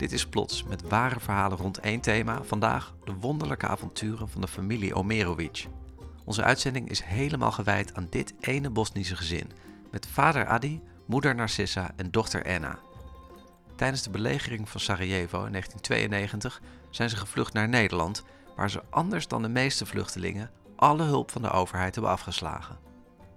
[0.03, 2.43] Dit is Plots met ware verhalen rond één thema.
[2.43, 5.67] Vandaag de wonderlijke avonturen van de familie Omerovic.
[6.25, 9.51] Onze uitzending is helemaal gewijd aan dit ene Bosnische gezin.
[9.91, 12.79] Met vader Adi, moeder Narcissa en dochter Anna.
[13.75, 18.23] Tijdens de belegering van Sarajevo in 1992 zijn ze gevlucht naar Nederland,
[18.55, 22.77] waar ze anders dan de meeste vluchtelingen alle hulp van de overheid hebben afgeslagen.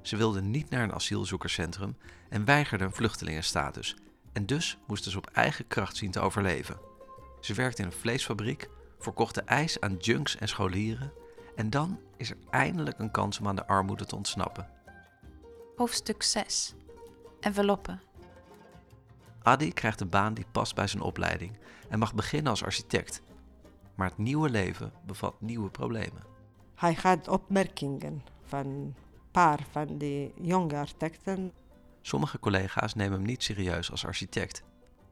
[0.03, 1.97] Ze wilden niet naar een asielzoekerscentrum
[2.29, 3.97] en weigerden vluchtelingenstatus.
[4.37, 6.79] En dus moesten ze op eigen kracht zien te overleven.
[7.41, 8.69] Ze werkte in een vleesfabriek,
[8.99, 11.13] verkochte ijs aan junks en scholieren.
[11.55, 14.69] En dan is er eindelijk een kans om aan de armoede te ontsnappen.
[15.77, 16.75] Hoofdstuk 6.
[17.41, 18.01] Enveloppen.
[19.43, 23.23] Adi krijgt een baan die past bij zijn opleiding en mag beginnen als architect.
[23.95, 26.25] Maar het nieuwe leven bevat nieuwe problemen.
[26.75, 28.95] Hij gaat opmerkingen van een
[29.31, 31.53] paar van die jonge architecten.
[32.07, 34.63] Sommige collega's nemen hem niet serieus als architect.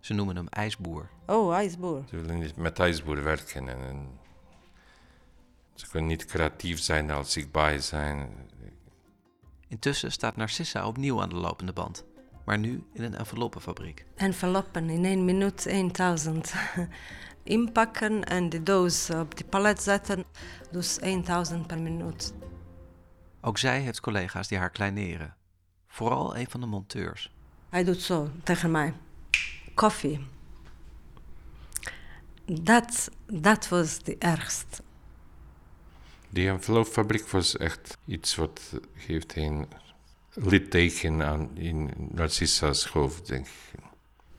[0.01, 1.09] Ze noemen hem ijsboer.
[1.27, 2.05] Oh, ijsboer.
[2.09, 3.69] Ze willen niet met ijsboer werken.
[3.69, 4.19] En, en
[5.75, 8.51] ze kunnen niet creatief zijn als zichtbaar zijn.
[9.69, 12.05] Intussen staat Narcissa opnieuw aan de lopende band.
[12.45, 14.05] Maar nu in een enveloppenfabriek.
[14.15, 16.55] Enveloppen in één minuut 1000.
[17.43, 20.25] Inpakken en de doos op de palet zetten.
[20.71, 22.35] Dus 1000 per minuut.
[23.41, 25.37] Ook zij heeft collega's die haar kleineren.
[25.95, 27.33] Vooral een van de monteurs.
[27.69, 28.95] Hij doet zo tegen mij.
[29.75, 30.27] Koffie.
[32.45, 34.83] Dat, dat was de ergste.
[36.29, 38.61] Die envelopfabriek was echt iets wat
[38.95, 39.67] geeft een
[40.33, 43.81] litteken aan in Narcissa's hoofd, denk ik.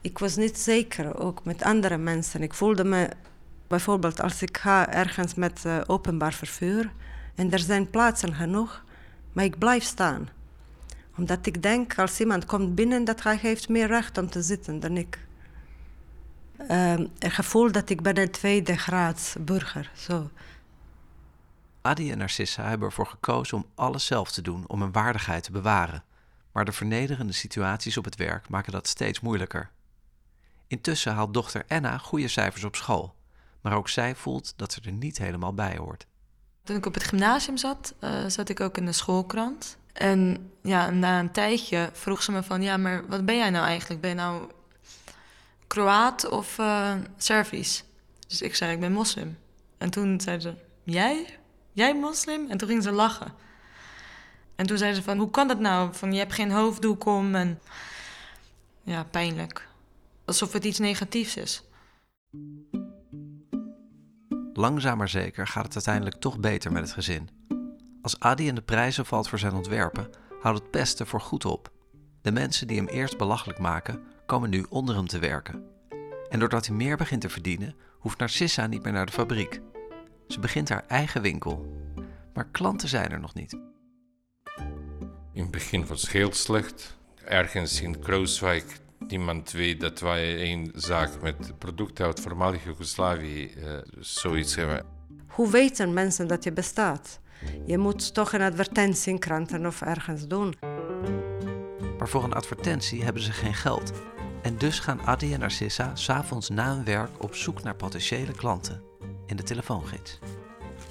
[0.00, 2.42] Ik was niet zeker, ook met andere mensen.
[2.42, 3.08] Ik voelde me,
[3.66, 6.92] bijvoorbeeld als ik ga ergens met uh, openbaar vervoer
[7.34, 8.84] en er zijn plaatsen genoeg,
[9.32, 10.28] maar ik blijf staan.
[11.16, 14.80] Omdat ik denk, als iemand komt binnen, dat hij heeft meer recht om te zitten
[14.80, 15.18] dan ik.
[16.70, 20.30] Uh, het gevoel dat ik ben een tweede graads burger, zo.
[21.82, 25.50] Adi en Narcissa hebben ervoor gekozen om alles zelf te doen om hun waardigheid te
[25.50, 26.04] bewaren.
[26.52, 29.70] Maar de vernederende situaties op het werk maken dat steeds moeilijker.
[30.66, 33.14] Intussen haalt dochter Anna goede cijfers op school.
[33.60, 36.06] Maar ook zij voelt dat ze er niet helemaal bij hoort.
[36.62, 39.78] Toen ik op het gymnasium zat, uh, zat ik ook in de schoolkrant.
[39.98, 42.62] En ja, na een tijdje vroeg ze me van...
[42.62, 44.00] ja, maar wat ben jij nou eigenlijk?
[44.00, 44.50] Ben je nou
[45.66, 47.84] Kroaat of uh, Servisch?
[48.26, 49.38] Dus ik zei, ik ben moslim.
[49.78, 50.54] En toen zei ze,
[50.84, 51.38] jij?
[51.72, 52.50] Jij moslim?
[52.50, 53.32] En toen ging ze lachen.
[54.56, 55.94] En toen zei ze van, hoe kan dat nou?
[55.94, 57.60] Van, je hebt geen hoofddoek om en...
[58.82, 59.68] Ja, pijnlijk.
[60.24, 61.62] Alsof het iets negatiefs is.
[64.52, 67.28] Langzaam maar zeker gaat het uiteindelijk toch beter met het gezin.
[68.06, 71.70] Als Adi in de prijzen valt voor zijn ontwerpen, houdt het pesten voor goed op.
[72.22, 75.64] De mensen die hem eerst belachelijk maken, komen nu onder hem te werken.
[76.28, 79.60] En doordat hij meer begint te verdienen, hoeft Narcissa niet meer naar de fabriek.
[80.28, 81.66] Ze begint haar eigen winkel.
[82.34, 83.52] Maar klanten zijn er nog niet.
[85.32, 86.96] In het begin was het heel slecht.
[87.24, 93.78] Ergens in Krooswijk, niemand weet dat wij een zaak met producten uit voormalige Joegoslavië uh,
[93.98, 94.86] zoiets hebben.
[95.26, 97.20] Hoe weten mensen dat je bestaat?
[97.64, 100.54] Je moet toch een advertentie in kranten of ergens doen.
[101.98, 103.92] Maar voor een advertentie hebben ze geen geld.
[104.42, 108.82] En dus gaan Adi en Narcissa s'avonds na hun werk op zoek naar potentiële klanten
[109.26, 110.18] in de telefoongids.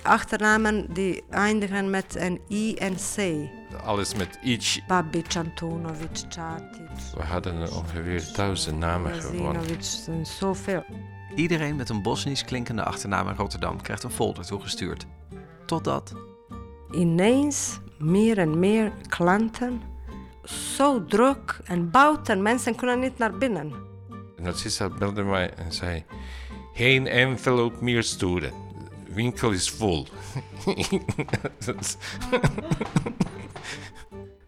[0.02, 3.50] Achternamen die eindigen met een I en C.
[3.84, 4.82] Alles met iets.
[4.88, 6.90] Babic, Antonovic, Čatic.
[7.16, 9.62] We hadden ongeveer duizend namen gewonnen.
[10.08, 10.84] en zoveel.
[11.36, 15.06] Iedereen met een Bosnisch klinkende achternaam in Rotterdam krijgt een folder toegestuurd.
[15.66, 16.14] Totdat.
[16.96, 19.82] Ineens meer en meer klanten.
[20.44, 22.42] Zo druk en buiten.
[22.42, 23.74] Mensen kunnen niet naar binnen.
[24.38, 26.06] Narcissa belde mij en zei:
[26.74, 28.54] Geen envelop meer sturen.
[29.06, 30.08] De winkel is vol.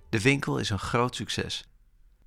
[0.10, 1.70] De winkel is een groot succes.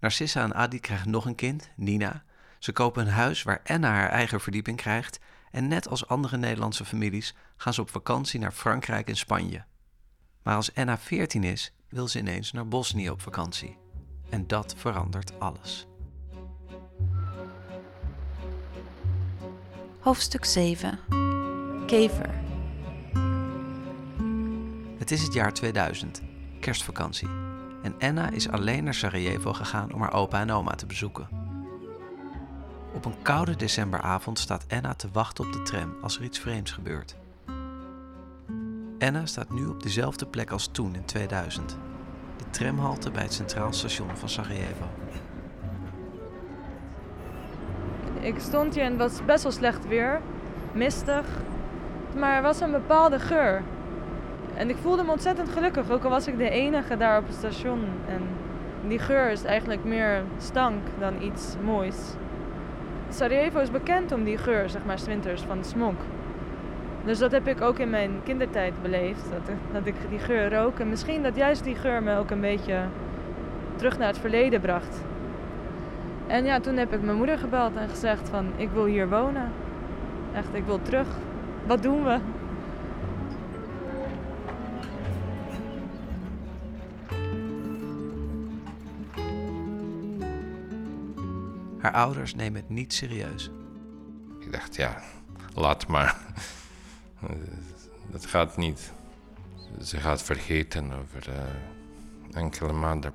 [0.00, 2.24] Narcissa en Adi krijgen nog een kind, Nina.
[2.58, 5.18] Ze kopen een huis waar Anna haar eigen verdieping krijgt.
[5.50, 9.64] En net als andere Nederlandse families gaan ze op vakantie naar Frankrijk en Spanje.
[10.42, 13.76] Maar als Anna 14 is, wil ze ineens naar Bosnië op vakantie.
[14.28, 15.86] En dat verandert alles.
[20.00, 20.98] Hoofdstuk 7.
[21.86, 22.30] Kever.
[24.98, 26.22] Het is het jaar 2000,
[26.60, 27.28] kerstvakantie.
[27.82, 31.28] En Anna is alleen naar Sarajevo gegaan om haar opa en oma te bezoeken.
[32.94, 36.70] Op een koude decemberavond staat Anna te wachten op de tram als er iets vreemds
[36.70, 37.16] gebeurt.
[39.00, 41.76] Anna staat nu op dezelfde plek als toen in 2000.
[42.36, 44.84] De tramhalte bij het Centraal Station van Sarajevo.
[48.20, 50.20] Ik stond hier en het was best wel slecht weer.
[50.72, 51.26] Mistig.
[52.16, 53.62] Maar er was een bepaalde geur.
[54.54, 57.36] En ik voelde me ontzettend gelukkig, ook al was ik de enige daar op het
[57.36, 57.84] station.
[58.08, 58.22] En
[58.88, 61.96] die geur is eigenlijk meer stank dan iets moois.
[63.08, 65.94] Sarajevo is bekend om die geur, zeg maar, winters van smog.
[67.04, 70.78] Dus dat heb ik ook in mijn kindertijd beleefd, dat, dat ik die geur rook.
[70.78, 72.84] En misschien dat juist die geur me ook een beetje
[73.76, 75.00] terug naar het verleden bracht.
[76.26, 79.52] En ja, toen heb ik mijn moeder gebeld en gezegd van, ik wil hier wonen.
[80.34, 81.06] Echt, ik wil terug.
[81.66, 82.18] Wat doen we?
[91.78, 93.50] Haar ouders nemen het niet serieus.
[94.40, 94.96] Ik dacht, ja,
[95.54, 96.16] laat maar.
[98.10, 98.92] Dat gaat niet.
[99.82, 101.34] Ze gaat vergeten over uh,
[102.36, 103.12] enkele maanden.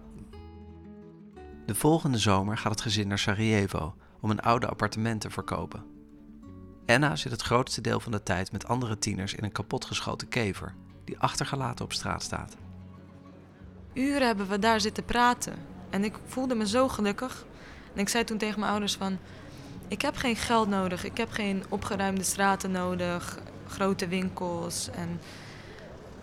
[1.65, 5.83] De volgende zomer gaat het gezin naar Sarajevo om een oude appartement te verkopen.
[6.85, 10.75] Anna zit het grootste deel van de tijd met andere tieners in een kapotgeschoten kever
[11.03, 12.55] die achtergelaten op straat staat.
[13.93, 15.55] Uren hebben we daar zitten praten
[15.89, 17.45] en ik voelde me zo gelukkig.
[17.93, 19.17] En ik zei toen tegen mijn ouders van,
[19.87, 23.39] ik heb geen geld nodig, ik heb geen opgeruimde straten nodig,
[23.75, 25.19] grote winkels en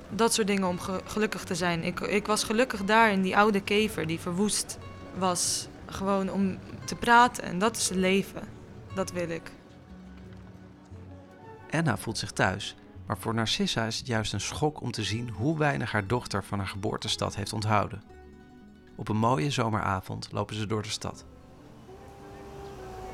[0.08, 1.84] dat soort dingen om gelukkig te zijn.
[1.84, 4.78] Ik, ik was gelukkig daar in die oude kever die verwoest
[5.18, 8.42] was, gewoon om te praten en dat is het leven.
[8.94, 9.50] Dat wil ik.
[11.70, 15.30] Anna voelt zich thuis, maar voor Narcissa is het juist een schok om te zien
[15.30, 18.02] hoe weinig haar dochter van haar geboortestad heeft onthouden.
[18.96, 21.24] Op een mooie zomeravond lopen ze door de stad.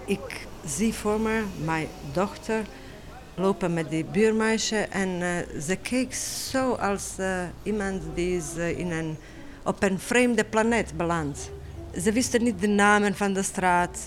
[0.06, 2.64] Ik zie voor me mijn dochter
[3.38, 6.14] lopen met die buurmeisje en uh, ze keek
[6.50, 9.16] zo als uh, iemand die is in een,
[9.64, 11.50] op een vreemde planeet belandt.
[12.00, 14.04] Ze wisten niet de namen van de straat,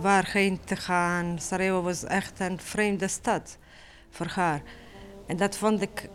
[0.00, 1.38] waarheen te gaan.
[1.40, 3.56] Sarajevo was echt een vreemde stad
[4.10, 4.62] voor haar.
[5.26, 6.08] En dat vond ik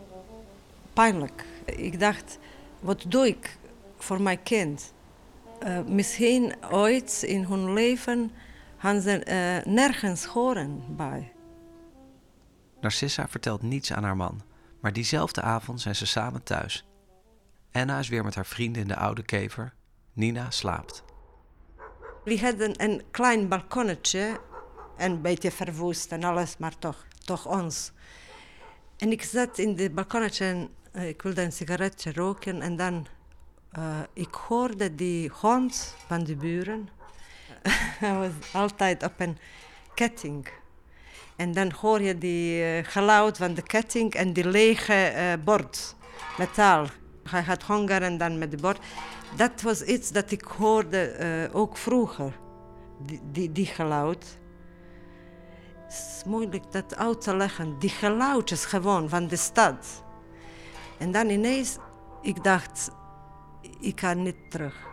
[0.92, 1.44] pijnlijk.
[1.64, 2.38] Ik dacht,
[2.80, 3.56] wat doe ik
[3.98, 4.92] voor mijn kind?
[5.86, 8.32] misschien ooit in hun leven
[8.78, 11.32] gaan ze nergens horen bij.
[12.80, 14.42] Narcissa vertelt niets aan haar man,
[14.80, 16.86] maar diezelfde avond zijn ze samen thuis.
[17.72, 19.74] Anna is weer met haar vrienden in de oude kever.
[20.12, 21.04] Nina slaapt.
[22.24, 24.40] We hadden een klein balkonnetje,
[24.96, 27.92] een beetje verwoest en alles, maar toch, toch ons.
[28.96, 33.06] En ik zat in het balkonnetje en uh, ik wilde een sigaretje roken en dan
[33.78, 36.88] uh, ik hoorde die hond van de buren
[38.00, 39.38] hij was altijd op een
[39.94, 40.48] ketting.
[41.40, 45.96] En dan hoor je die uh, geluid van de ketting en die lege uh, bord,
[46.38, 46.86] metaal.
[47.30, 48.78] Hij had honger en dan met de bord.
[49.36, 52.38] Dat was iets dat ik hoorde uh, ook vroeger,
[52.98, 54.38] die, die, die geluid.
[55.84, 57.78] Het is moeilijk dat uit te leggen.
[57.78, 60.02] Die geluidjes gewoon van de stad.
[60.98, 61.76] En dan ineens,
[62.22, 62.90] ik dacht,
[63.80, 64.88] ik ga niet terug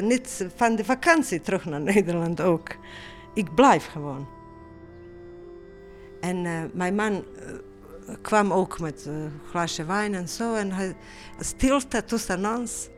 [0.00, 2.68] niet van de vakantie terug naar Nederland ook.
[3.34, 4.37] Ik blijf gewoon.
[6.20, 10.54] En uh, mijn man uh, kwam ook met een glaasje wijn en zo.
[10.54, 10.96] En hij
[11.40, 12.88] stilte tussen ons.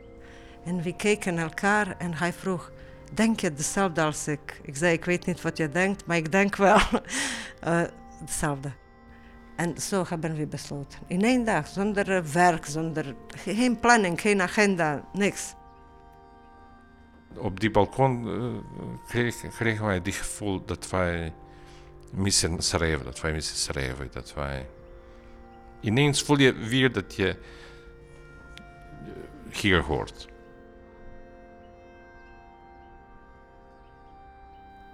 [0.65, 2.71] En we keken elkaar en hij vroeg,
[3.13, 4.61] denk je hetzelfde als ik?
[4.63, 6.77] Ik zei, ik weet niet wat je denkt, maar ik denk wel
[8.21, 8.71] hetzelfde.
[9.55, 10.99] En zo hebben we besloten.
[11.07, 15.55] In één dag, zonder werk, zonder geen planning, geen agenda, niks
[17.37, 18.27] op die balkon
[19.15, 21.33] uh, kregen wij die gevoel dat wij
[22.11, 24.69] missen Sarajevo, dat wij missen Sarajevo, dat wij...
[25.79, 27.37] Ineens voel je weer dat je
[29.49, 30.27] hier hoort.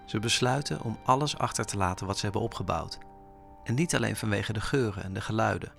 [0.05, 2.97] Ze besluiten om alles achter te laten wat ze hebben opgebouwd.
[3.63, 5.73] En niet alleen vanwege de geuren en de geluiden.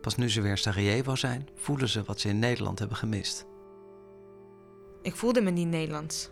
[0.00, 3.46] Pas nu ze weer in Sarajevo zijn, voelen ze wat ze in Nederland hebben gemist.
[5.02, 6.30] Ik voelde me niet Nederlands.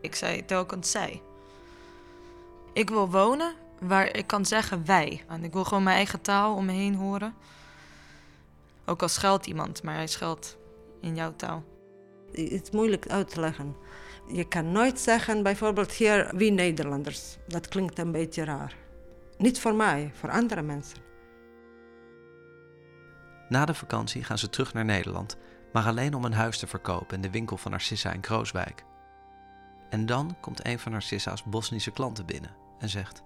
[0.00, 1.22] Ik zei telkens zij.
[2.72, 5.24] Ik wil wonen waar ik kan zeggen wij.
[5.28, 7.34] En ik wil gewoon mijn eigen taal om me heen horen.
[8.84, 10.58] Ook al schuilt iemand, maar hij schuilt
[11.00, 11.64] in jouw taal.
[12.32, 13.76] Het is moeilijk uit te leggen.
[14.26, 17.36] Je kan nooit zeggen, bijvoorbeeld hier, wie Nederlanders.
[17.48, 18.76] Dat klinkt een beetje raar.
[19.38, 20.98] Niet voor mij, voor andere mensen.
[23.48, 25.36] Na de vakantie gaan ze terug naar Nederland
[25.72, 28.84] maar alleen om een huis te verkopen in de winkel van Narcissa in Krooswijk.
[29.92, 33.22] En dan komt een van Narcissa's Bosnische klanten binnen en zegt: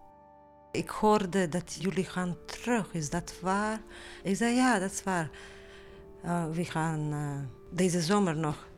[0.72, 3.80] Ik hoorde dat jullie gaan terug, is dat waar?
[4.22, 5.30] Ik zei ja, dat is waar.
[6.24, 7.38] Uh, we gaan uh,
[7.70, 8.68] deze zomer nog.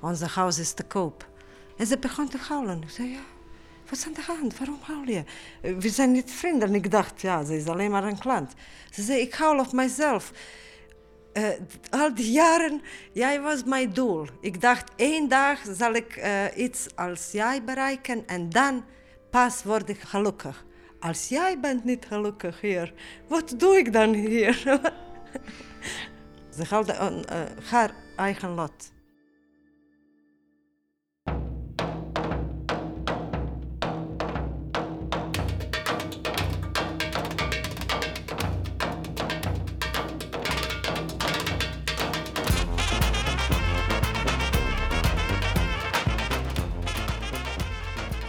[0.00, 1.28] Onze huis is te koop.
[1.76, 2.82] En ze begon te huilen.
[2.82, 3.22] Ik zei ja,
[3.88, 4.58] wat is aan de hand?
[4.58, 5.24] Waarom huil je?
[5.78, 6.68] We zijn niet vrienden.
[6.68, 8.52] En ik dacht ja, ze is alleen maar een klant.
[8.90, 10.32] Ze zei ik huil op mijzelf.
[11.38, 11.48] Uh,
[11.90, 12.82] al die jaren,
[13.12, 14.26] jij was mijn doel.
[14.40, 18.84] Ik dacht, één dag zal ik uh, iets als jij bereiken en dan
[19.30, 20.64] pas word ik gelukkig.
[21.00, 22.94] Als jij bent niet gelukkig hier,
[23.28, 24.54] wat doe ik dan hier?
[26.56, 28.92] Ze haalde uh, haar eigen lot.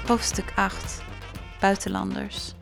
[0.09, 1.01] Hoofdstuk 8
[1.59, 2.53] Buitenlanders.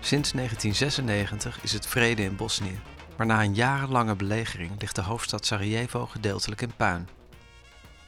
[0.00, 2.80] Sinds 1996 is het vrede in Bosnië,
[3.16, 7.08] maar na een jarenlange belegering ligt de hoofdstad Sarajevo gedeeltelijk in puin.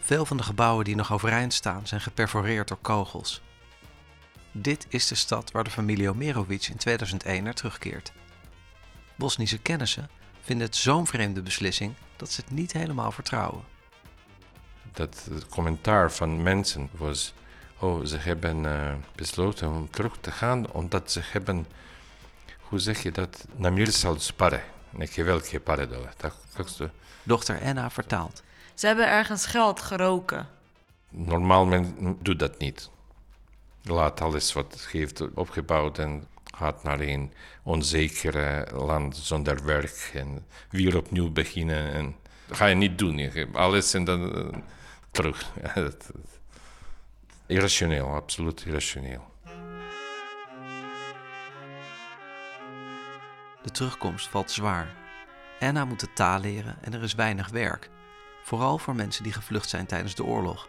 [0.01, 3.43] Veel van de gebouwen die nog overeind staan zijn geperforeerd door kogels.
[4.53, 8.13] Dit is de stad waar de familie Omerovic in 2001 naar terugkeert.
[9.17, 10.11] Bosnische kennissen
[10.41, 13.65] vinden het zo'n vreemde beslissing dat ze het niet helemaal vertrouwen.
[14.93, 17.35] Dat commentaar van mensen was
[17.81, 21.67] Oh, ze hebben uh, besloten om terug te gaan omdat ze hebben,
[22.61, 23.47] hoe zeg je dat,
[25.25, 26.09] velike pare dole.
[26.17, 26.35] Tak,
[27.23, 28.43] Dochter Anna vertaalt.
[28.75, 30.49] Ze hebben ergens geld geroken.
[31.09, 32.91] Normaal men doet dat niet.
[33.83, 36.27] Laat alles wat heeft opgebouwd en
[36.57, 41.93] gaat naar een onzeker land zonder werk en weer opnieuw beginnen.
[41.93, 42.17] En
[42.47, 43.33] dat ga je niet doen.
[43.53, 44.49] Alles en dan uh,
[45.11, 45.53] terug.
[47.51, 49.23] Irrationeel, absoluut irrationeel.
[53.63, 54.95] De terugkomst valt zwaar.
[55.61, 57.91] Anna moet de taal leren en er is weinig werk.
[58.45, 60.69] Vooral voor mensen die gevlucht zijn tijdens de oorlog.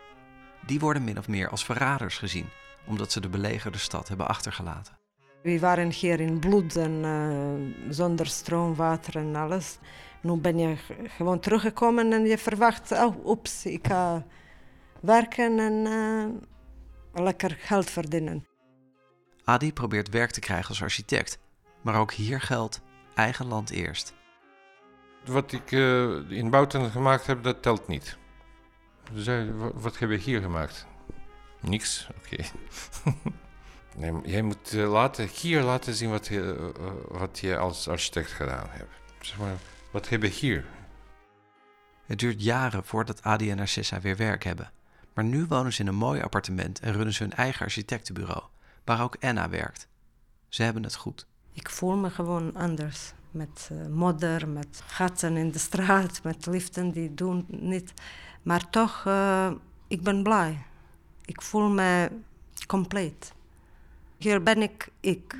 [0.65, 2.49] Die worden min of meer als verraders gezien,
[2.87, 4.97] omdat ze de belegerde stad hebben achtergelaten.
[5.43, 9.77] We waren hier in bloed en uh, zonder stroom, water en alles.
[10.21, 10.75] Nu ben je
[11.17, 14.25] gewoon teruggekomen en je verwacht, oh, oeps, ik ga
[15.01, 16.49] werken en uh,
[17.13, 18.45] lekker geld verdienen.
[19.43, 21.39] Adi probeert werk te krijgen als architect,
[21.81, 22.81] maar ook hier geldt
[23.13, 24.13] eigen land eerst.
[25.25, 28.17] Wat ik uh, in Bouten gemaakt heb, dat telt niet.
[29.13, 30.85] Zei, wat heb je hier gemaakt?
[31.59, 32.43] Niks, oké.
[33.97, 38.31] nee, jij moet uh, laten, hier laten zien wat je, uh, wat je als architect
[38.31, 38.91] gedaan hebt.
[39.19, 39.55] Zeg maar,
[39.91, 40.65] wat heb je hier?
[42.05, 44.71] Het duurt jaren voordat Adi en Narcissa weer werk hebben.
[45.13, 48.43] Maar nu wonen ze in een mooi appartement en runnen ze hun eigen architectenbureau,
[48.83, 49.87] waar ook Anna werkt.
[50.49, 51.27] Ze hebben het goed.
[51.53, 53.13] Ik voel me gewoon anders.
[53.31, 57.93] Met uh, modder, met gaten in de straat, met liften die doen niet.
[58.41, 59.51] Maar toch, uh,
[59.87, 60.65] ik ben blij.
[61.25, 62.09] Ik voel me
[62.67, 63.33] compleet.
[64.17, 65.35] Hier ben ik ik.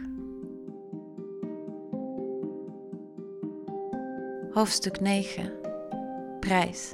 [4.53, 5.51] Hoofdstuk 9
[6.39, 6.93] Prijs.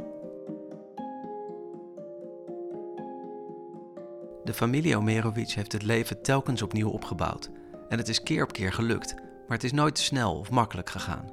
[4.47, 7.49] De familie Omerovic heeft het leven telkens opnieuw opgebouwd.
[7.89, 11.31] En het is keer op keer gelukt, maar het is nooit snel of makkelijk gegaan.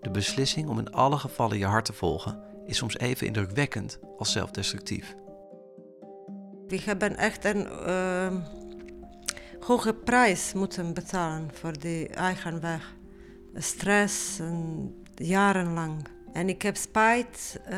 [0.00, 4.32] De beslissing om in alle gevallen je hart te volgen is soms even indrukwekkend als
[4.32, 5.14] zelfdestructief.
[6.66, 8.34] We hebben echt een uh,
[9.60, 12.94] hoge prijs moeten betalen voor die eigen weg.
[13.54, 16.08] Stress en jarenlang.
[16.32, 17.74] En ik heb spijt uh,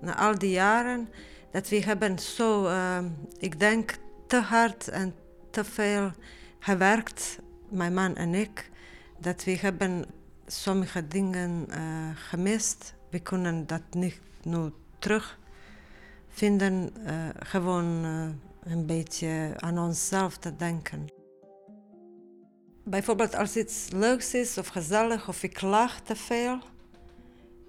[0.00, 1.08] na al die jaren
[1.50, 2.98] dat we hebben zo, uh,
[3.38, 5.14] ik denk, te hard en
[5.50, 6.10] te veel
[6.58, 7.38] gewerkt,
[7.68, 8.70] mijn man en ik,
[9.18, 10.04] dat we hebben
[10.46, 12.94] sommige dingen uh, gemist.
[13.10, 18.04] We kunnen dat niet nu terugvinden, uh, gewoon
[18.62, 21.06] een beetje aan onszelf te denken.
[22.84, 26.58] Bijvoorbeeld als iets leuks is of gezellig of ik lach te veel,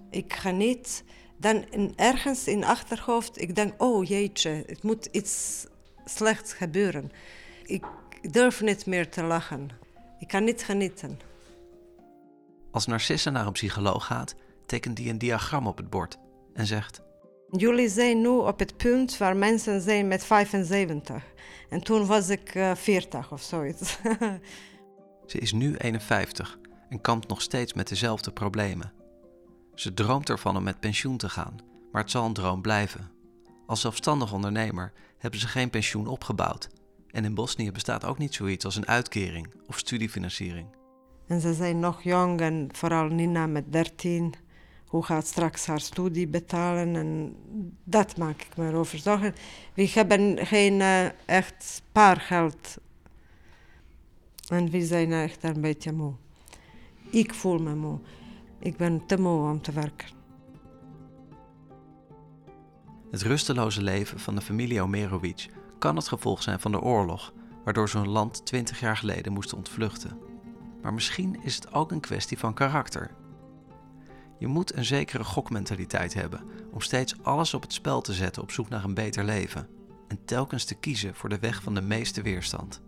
[0.10, 1.04] ik geniet,
[1.38, 5.66] dan in, ergens in achterhoofd, ik denk, oh jeetje, het moet iets
[6.06, 7.12] slechts gebeuren.
[7.64, 7.86] Ik
[8.32, 9.70] durf niet meer te lachen.
[10.20, 11.20] Ik kan niet genieten.
[12.72, 14.36] Als Narcissa naar een psycholoog gaat,
[14.66, 16.18] tekent hij een diagram op het bord
[16.54, 17.06] en zegt...
[17.52, 21.24] Jullie zijn nu op het punt waar mensen zijn met 75.
[21.70, 23.98] En toen was ik uh, 40 of zoiets.
[25.26, 26.60] Ze is nu 51
[26.90, 28.97] en kampt nog steeds met dezelfde problemen.
[29.78, 31.56] Ze droomt ervan om met pensioen te gaan,
[31.92, 33.12] maar het zal een droom blijven.
[33.66, 36.70] Als zelfstandig ondernemer hebben ze geen pensioen opgebouwd.
[37.12, 40.68] En in Bosnië bestaat ook niet zoiets als een uitkering of studiefinanciering.
[41.28, 44.34] En ze zijn nog jong en vooral Nina met 13.
[44.86, 46.96] Hoe gaat straks haar studie betalen?
[46.96, 47.36] En
[47.84, 49.36] dat maak ik me over zorgen.
[49.74, 52.78] We hebben geen uh, echt spaargeld.
[54.48, 56.14] En we zijn echt een beetje moe.
[57.10, 58.00] Ik voel me moe.
[58.60, 60.08] Ik ben te moe om te werken.
[63.12, 65.50] Het rusteloze leven van de familie Omerovic
[65.80, 67.34] kan het gevolg zijn van de oorlog,
[67.64, 70.20] waardoor zo'n land 20 jaar geleden moest ontvluchten.
[70.82, 73.16] Maar misschien is het ook een kwestie van karakter.
[74.40, 78.52] Je moet een zekere gokmentaliteit hebben om steeds alles op het spel te zetten op
[78.52, 79.68] zoek naar een beter leven
[80.08, 82.82] en telkens te kiezen voor de weg van de meeste weerstand.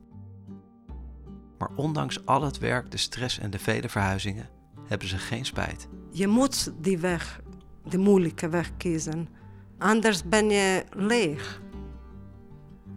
[1.57, 4.49] Maar ondanks al het werk, de stress en de vele verhuizingen,
[4.89, 5.87] hebben ze geen spijt.
[6.11, 7.41] Je moet die weg,
[7.89, 9.29] de moeilijke weg kiezen,
[9.77, 11.61] anders ben je leeg.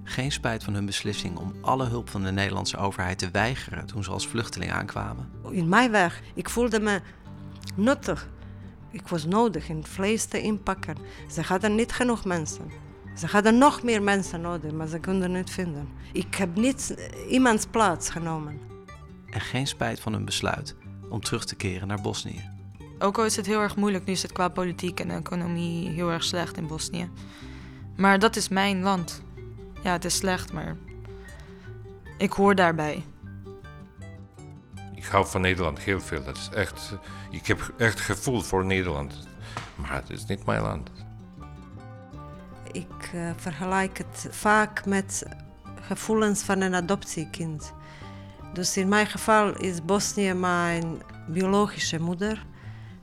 [0.05, 4.05] Geen spijt van hun beslissing om alle hulp van de Nederlandse overheid te weigeren toen
[4.05, 5.31] ze als vluchteling aankwamen.
[5.51, 7.01] In mijn weg, ik voelde me
[7.77, 8.29] nuttig.
[8.91, 10.97] Ik was nodig in vlees te inpakken.
[11.31, 12.71] Ze hadden niet genoeg mensen.
[13.17, 15.89] Ze hadden nog meer mensen nodig, maar ze konden niet vinden.
[16.13, 18.61] Ik heb niet iemands plaats genomen.
[19.31, 20.77] En geen spijt van hun besluit
[21.13, 22.51] om terug te keren naar Bosnië.
[22.99, 26.11] Ook al is het heel erg moeilijk, nu is het qua politiek en economie heel
[26.11, 27.11] erg slecht in Bosnië.
[27.97, 29.23] Maar dat is mijn land.
[29.83, 30.77] Ja, het is slecht, maar
[32.19, 33.05] ik hoor daarbij.
[34.95, 36.25] Ik hou van Nederland heel veel.
[36.25, 36.95] Dat is echt,
[37.31, 39.29] ik heb echt gevoel voor Nederland.
[39.75, 40.91] Maar het is niet mijn land.
[42.73, 45.27] Ik uh, vergelijk het vaak met
[45.81, 47.73] gevoelens van een adoptiekind.
[48.53, 52.47] Dus in mijn geval is Bosnië mijn biologische moeder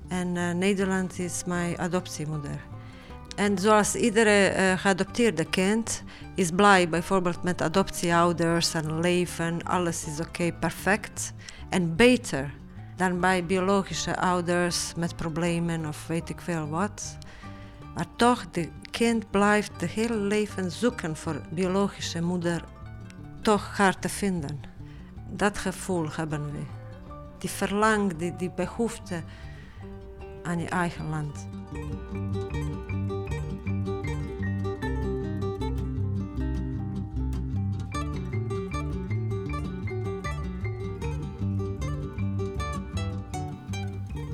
[0.08, 2.60] en uh, Nederland is mijn adoptiemoeder.
[3.36, 6.04] En zoals iedere uh, geadopteerde kind
[6.36, 11.34] is blij bijvoorbeeld met adoptieouders en leven, alles is oké, okay, perfect
[11.70, 12.54] en beter
[12.96, 17.18] dan bij biologische ouders met problemen of weet ik veel wat.
[17.96, 22.64] Maar toch, de kind blijft het hele leven zoeken voor biologische moeder,
[23.42, 24.69] toch haar te vinden.
[25.30, 26.62] Dat gevoel hebben we.
[27.38, 29.24] Die verlang, die, die behoefte
[30.44, 31.48] aan je eigen land.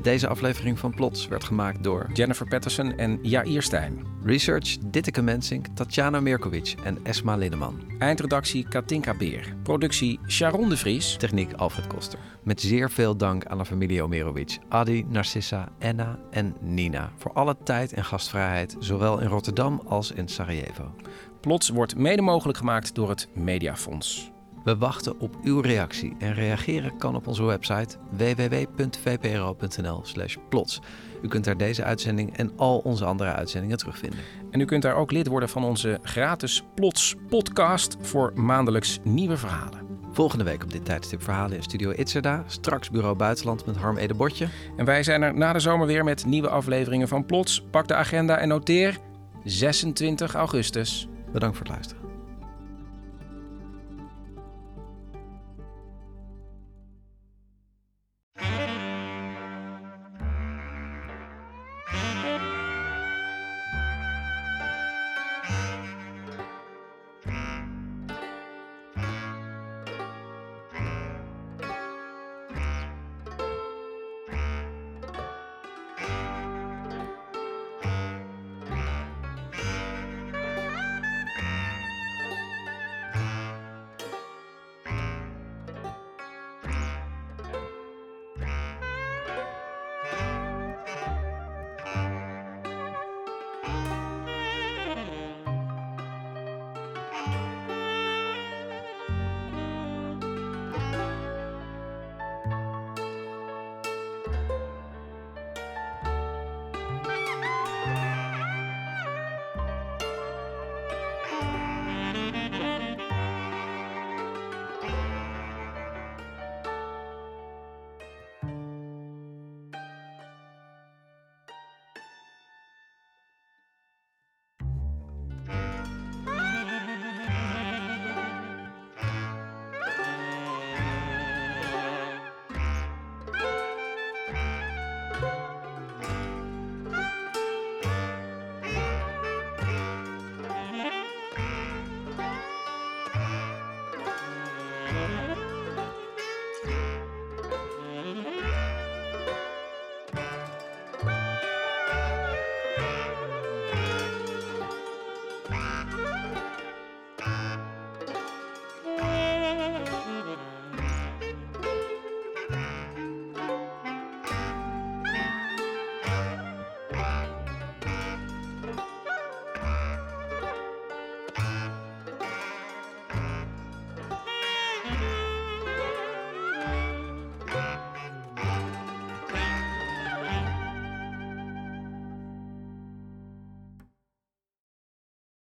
[0.05, 4.05] Deze aflevering van Plots werd gemaakt door Jennifer Patterson en Jair Stijn.
[4.23, 7.81] Research Ditteke Mensink, Tatjana Mirkovic en Esma Linneman.
[7.99, 9.55] Eindredactie Katinka Beer.
[9.63, 11.17] Productie Sharon de Vries.
[11.17, 12.19] Techniek Alfred Koster.
[12.43, 17.11] Met zeer veel dank aan de familie Omerovic, Adi, Narcissa, Enna en Nina.
[17.17, 20.95] Voor alle tijd en gastvrijheid, zowel in Rotterdam als in Sarajevo.
[21.41, 24.33] Plots wordt mede mogelijk gemaakt door het Mediafonds.
[24.65, 30.81] We wachten op uw reactie en reageren kan op onze website www.vpro.nl/plots.
[31.21, 34.19] U kunt daar deze uitzending en al onze andere uitzendingen terugvinden.
[34.51, 39.37] En u kunt daar ook lid worden van onze gratis Plots podcast voor maandelijks nieuwe
[39.37, 39.79] verhalen.
[40.11, 42.43] Volgende week op dit tijdstip verhalen in Studio Itzerda.
[42.47, 44.47] Straks Bureau Buitenland met Harm Edebotje.
[44.77, 47.63] En wij zijn er na de zomer weer met nieuwe afleveringen van Plots.
[47.71, 48.97] Pak de agenda en noteer
[49.43, 51.07] 26 augustus.
[51.31, 52.04] Bedankt voor het luisteren.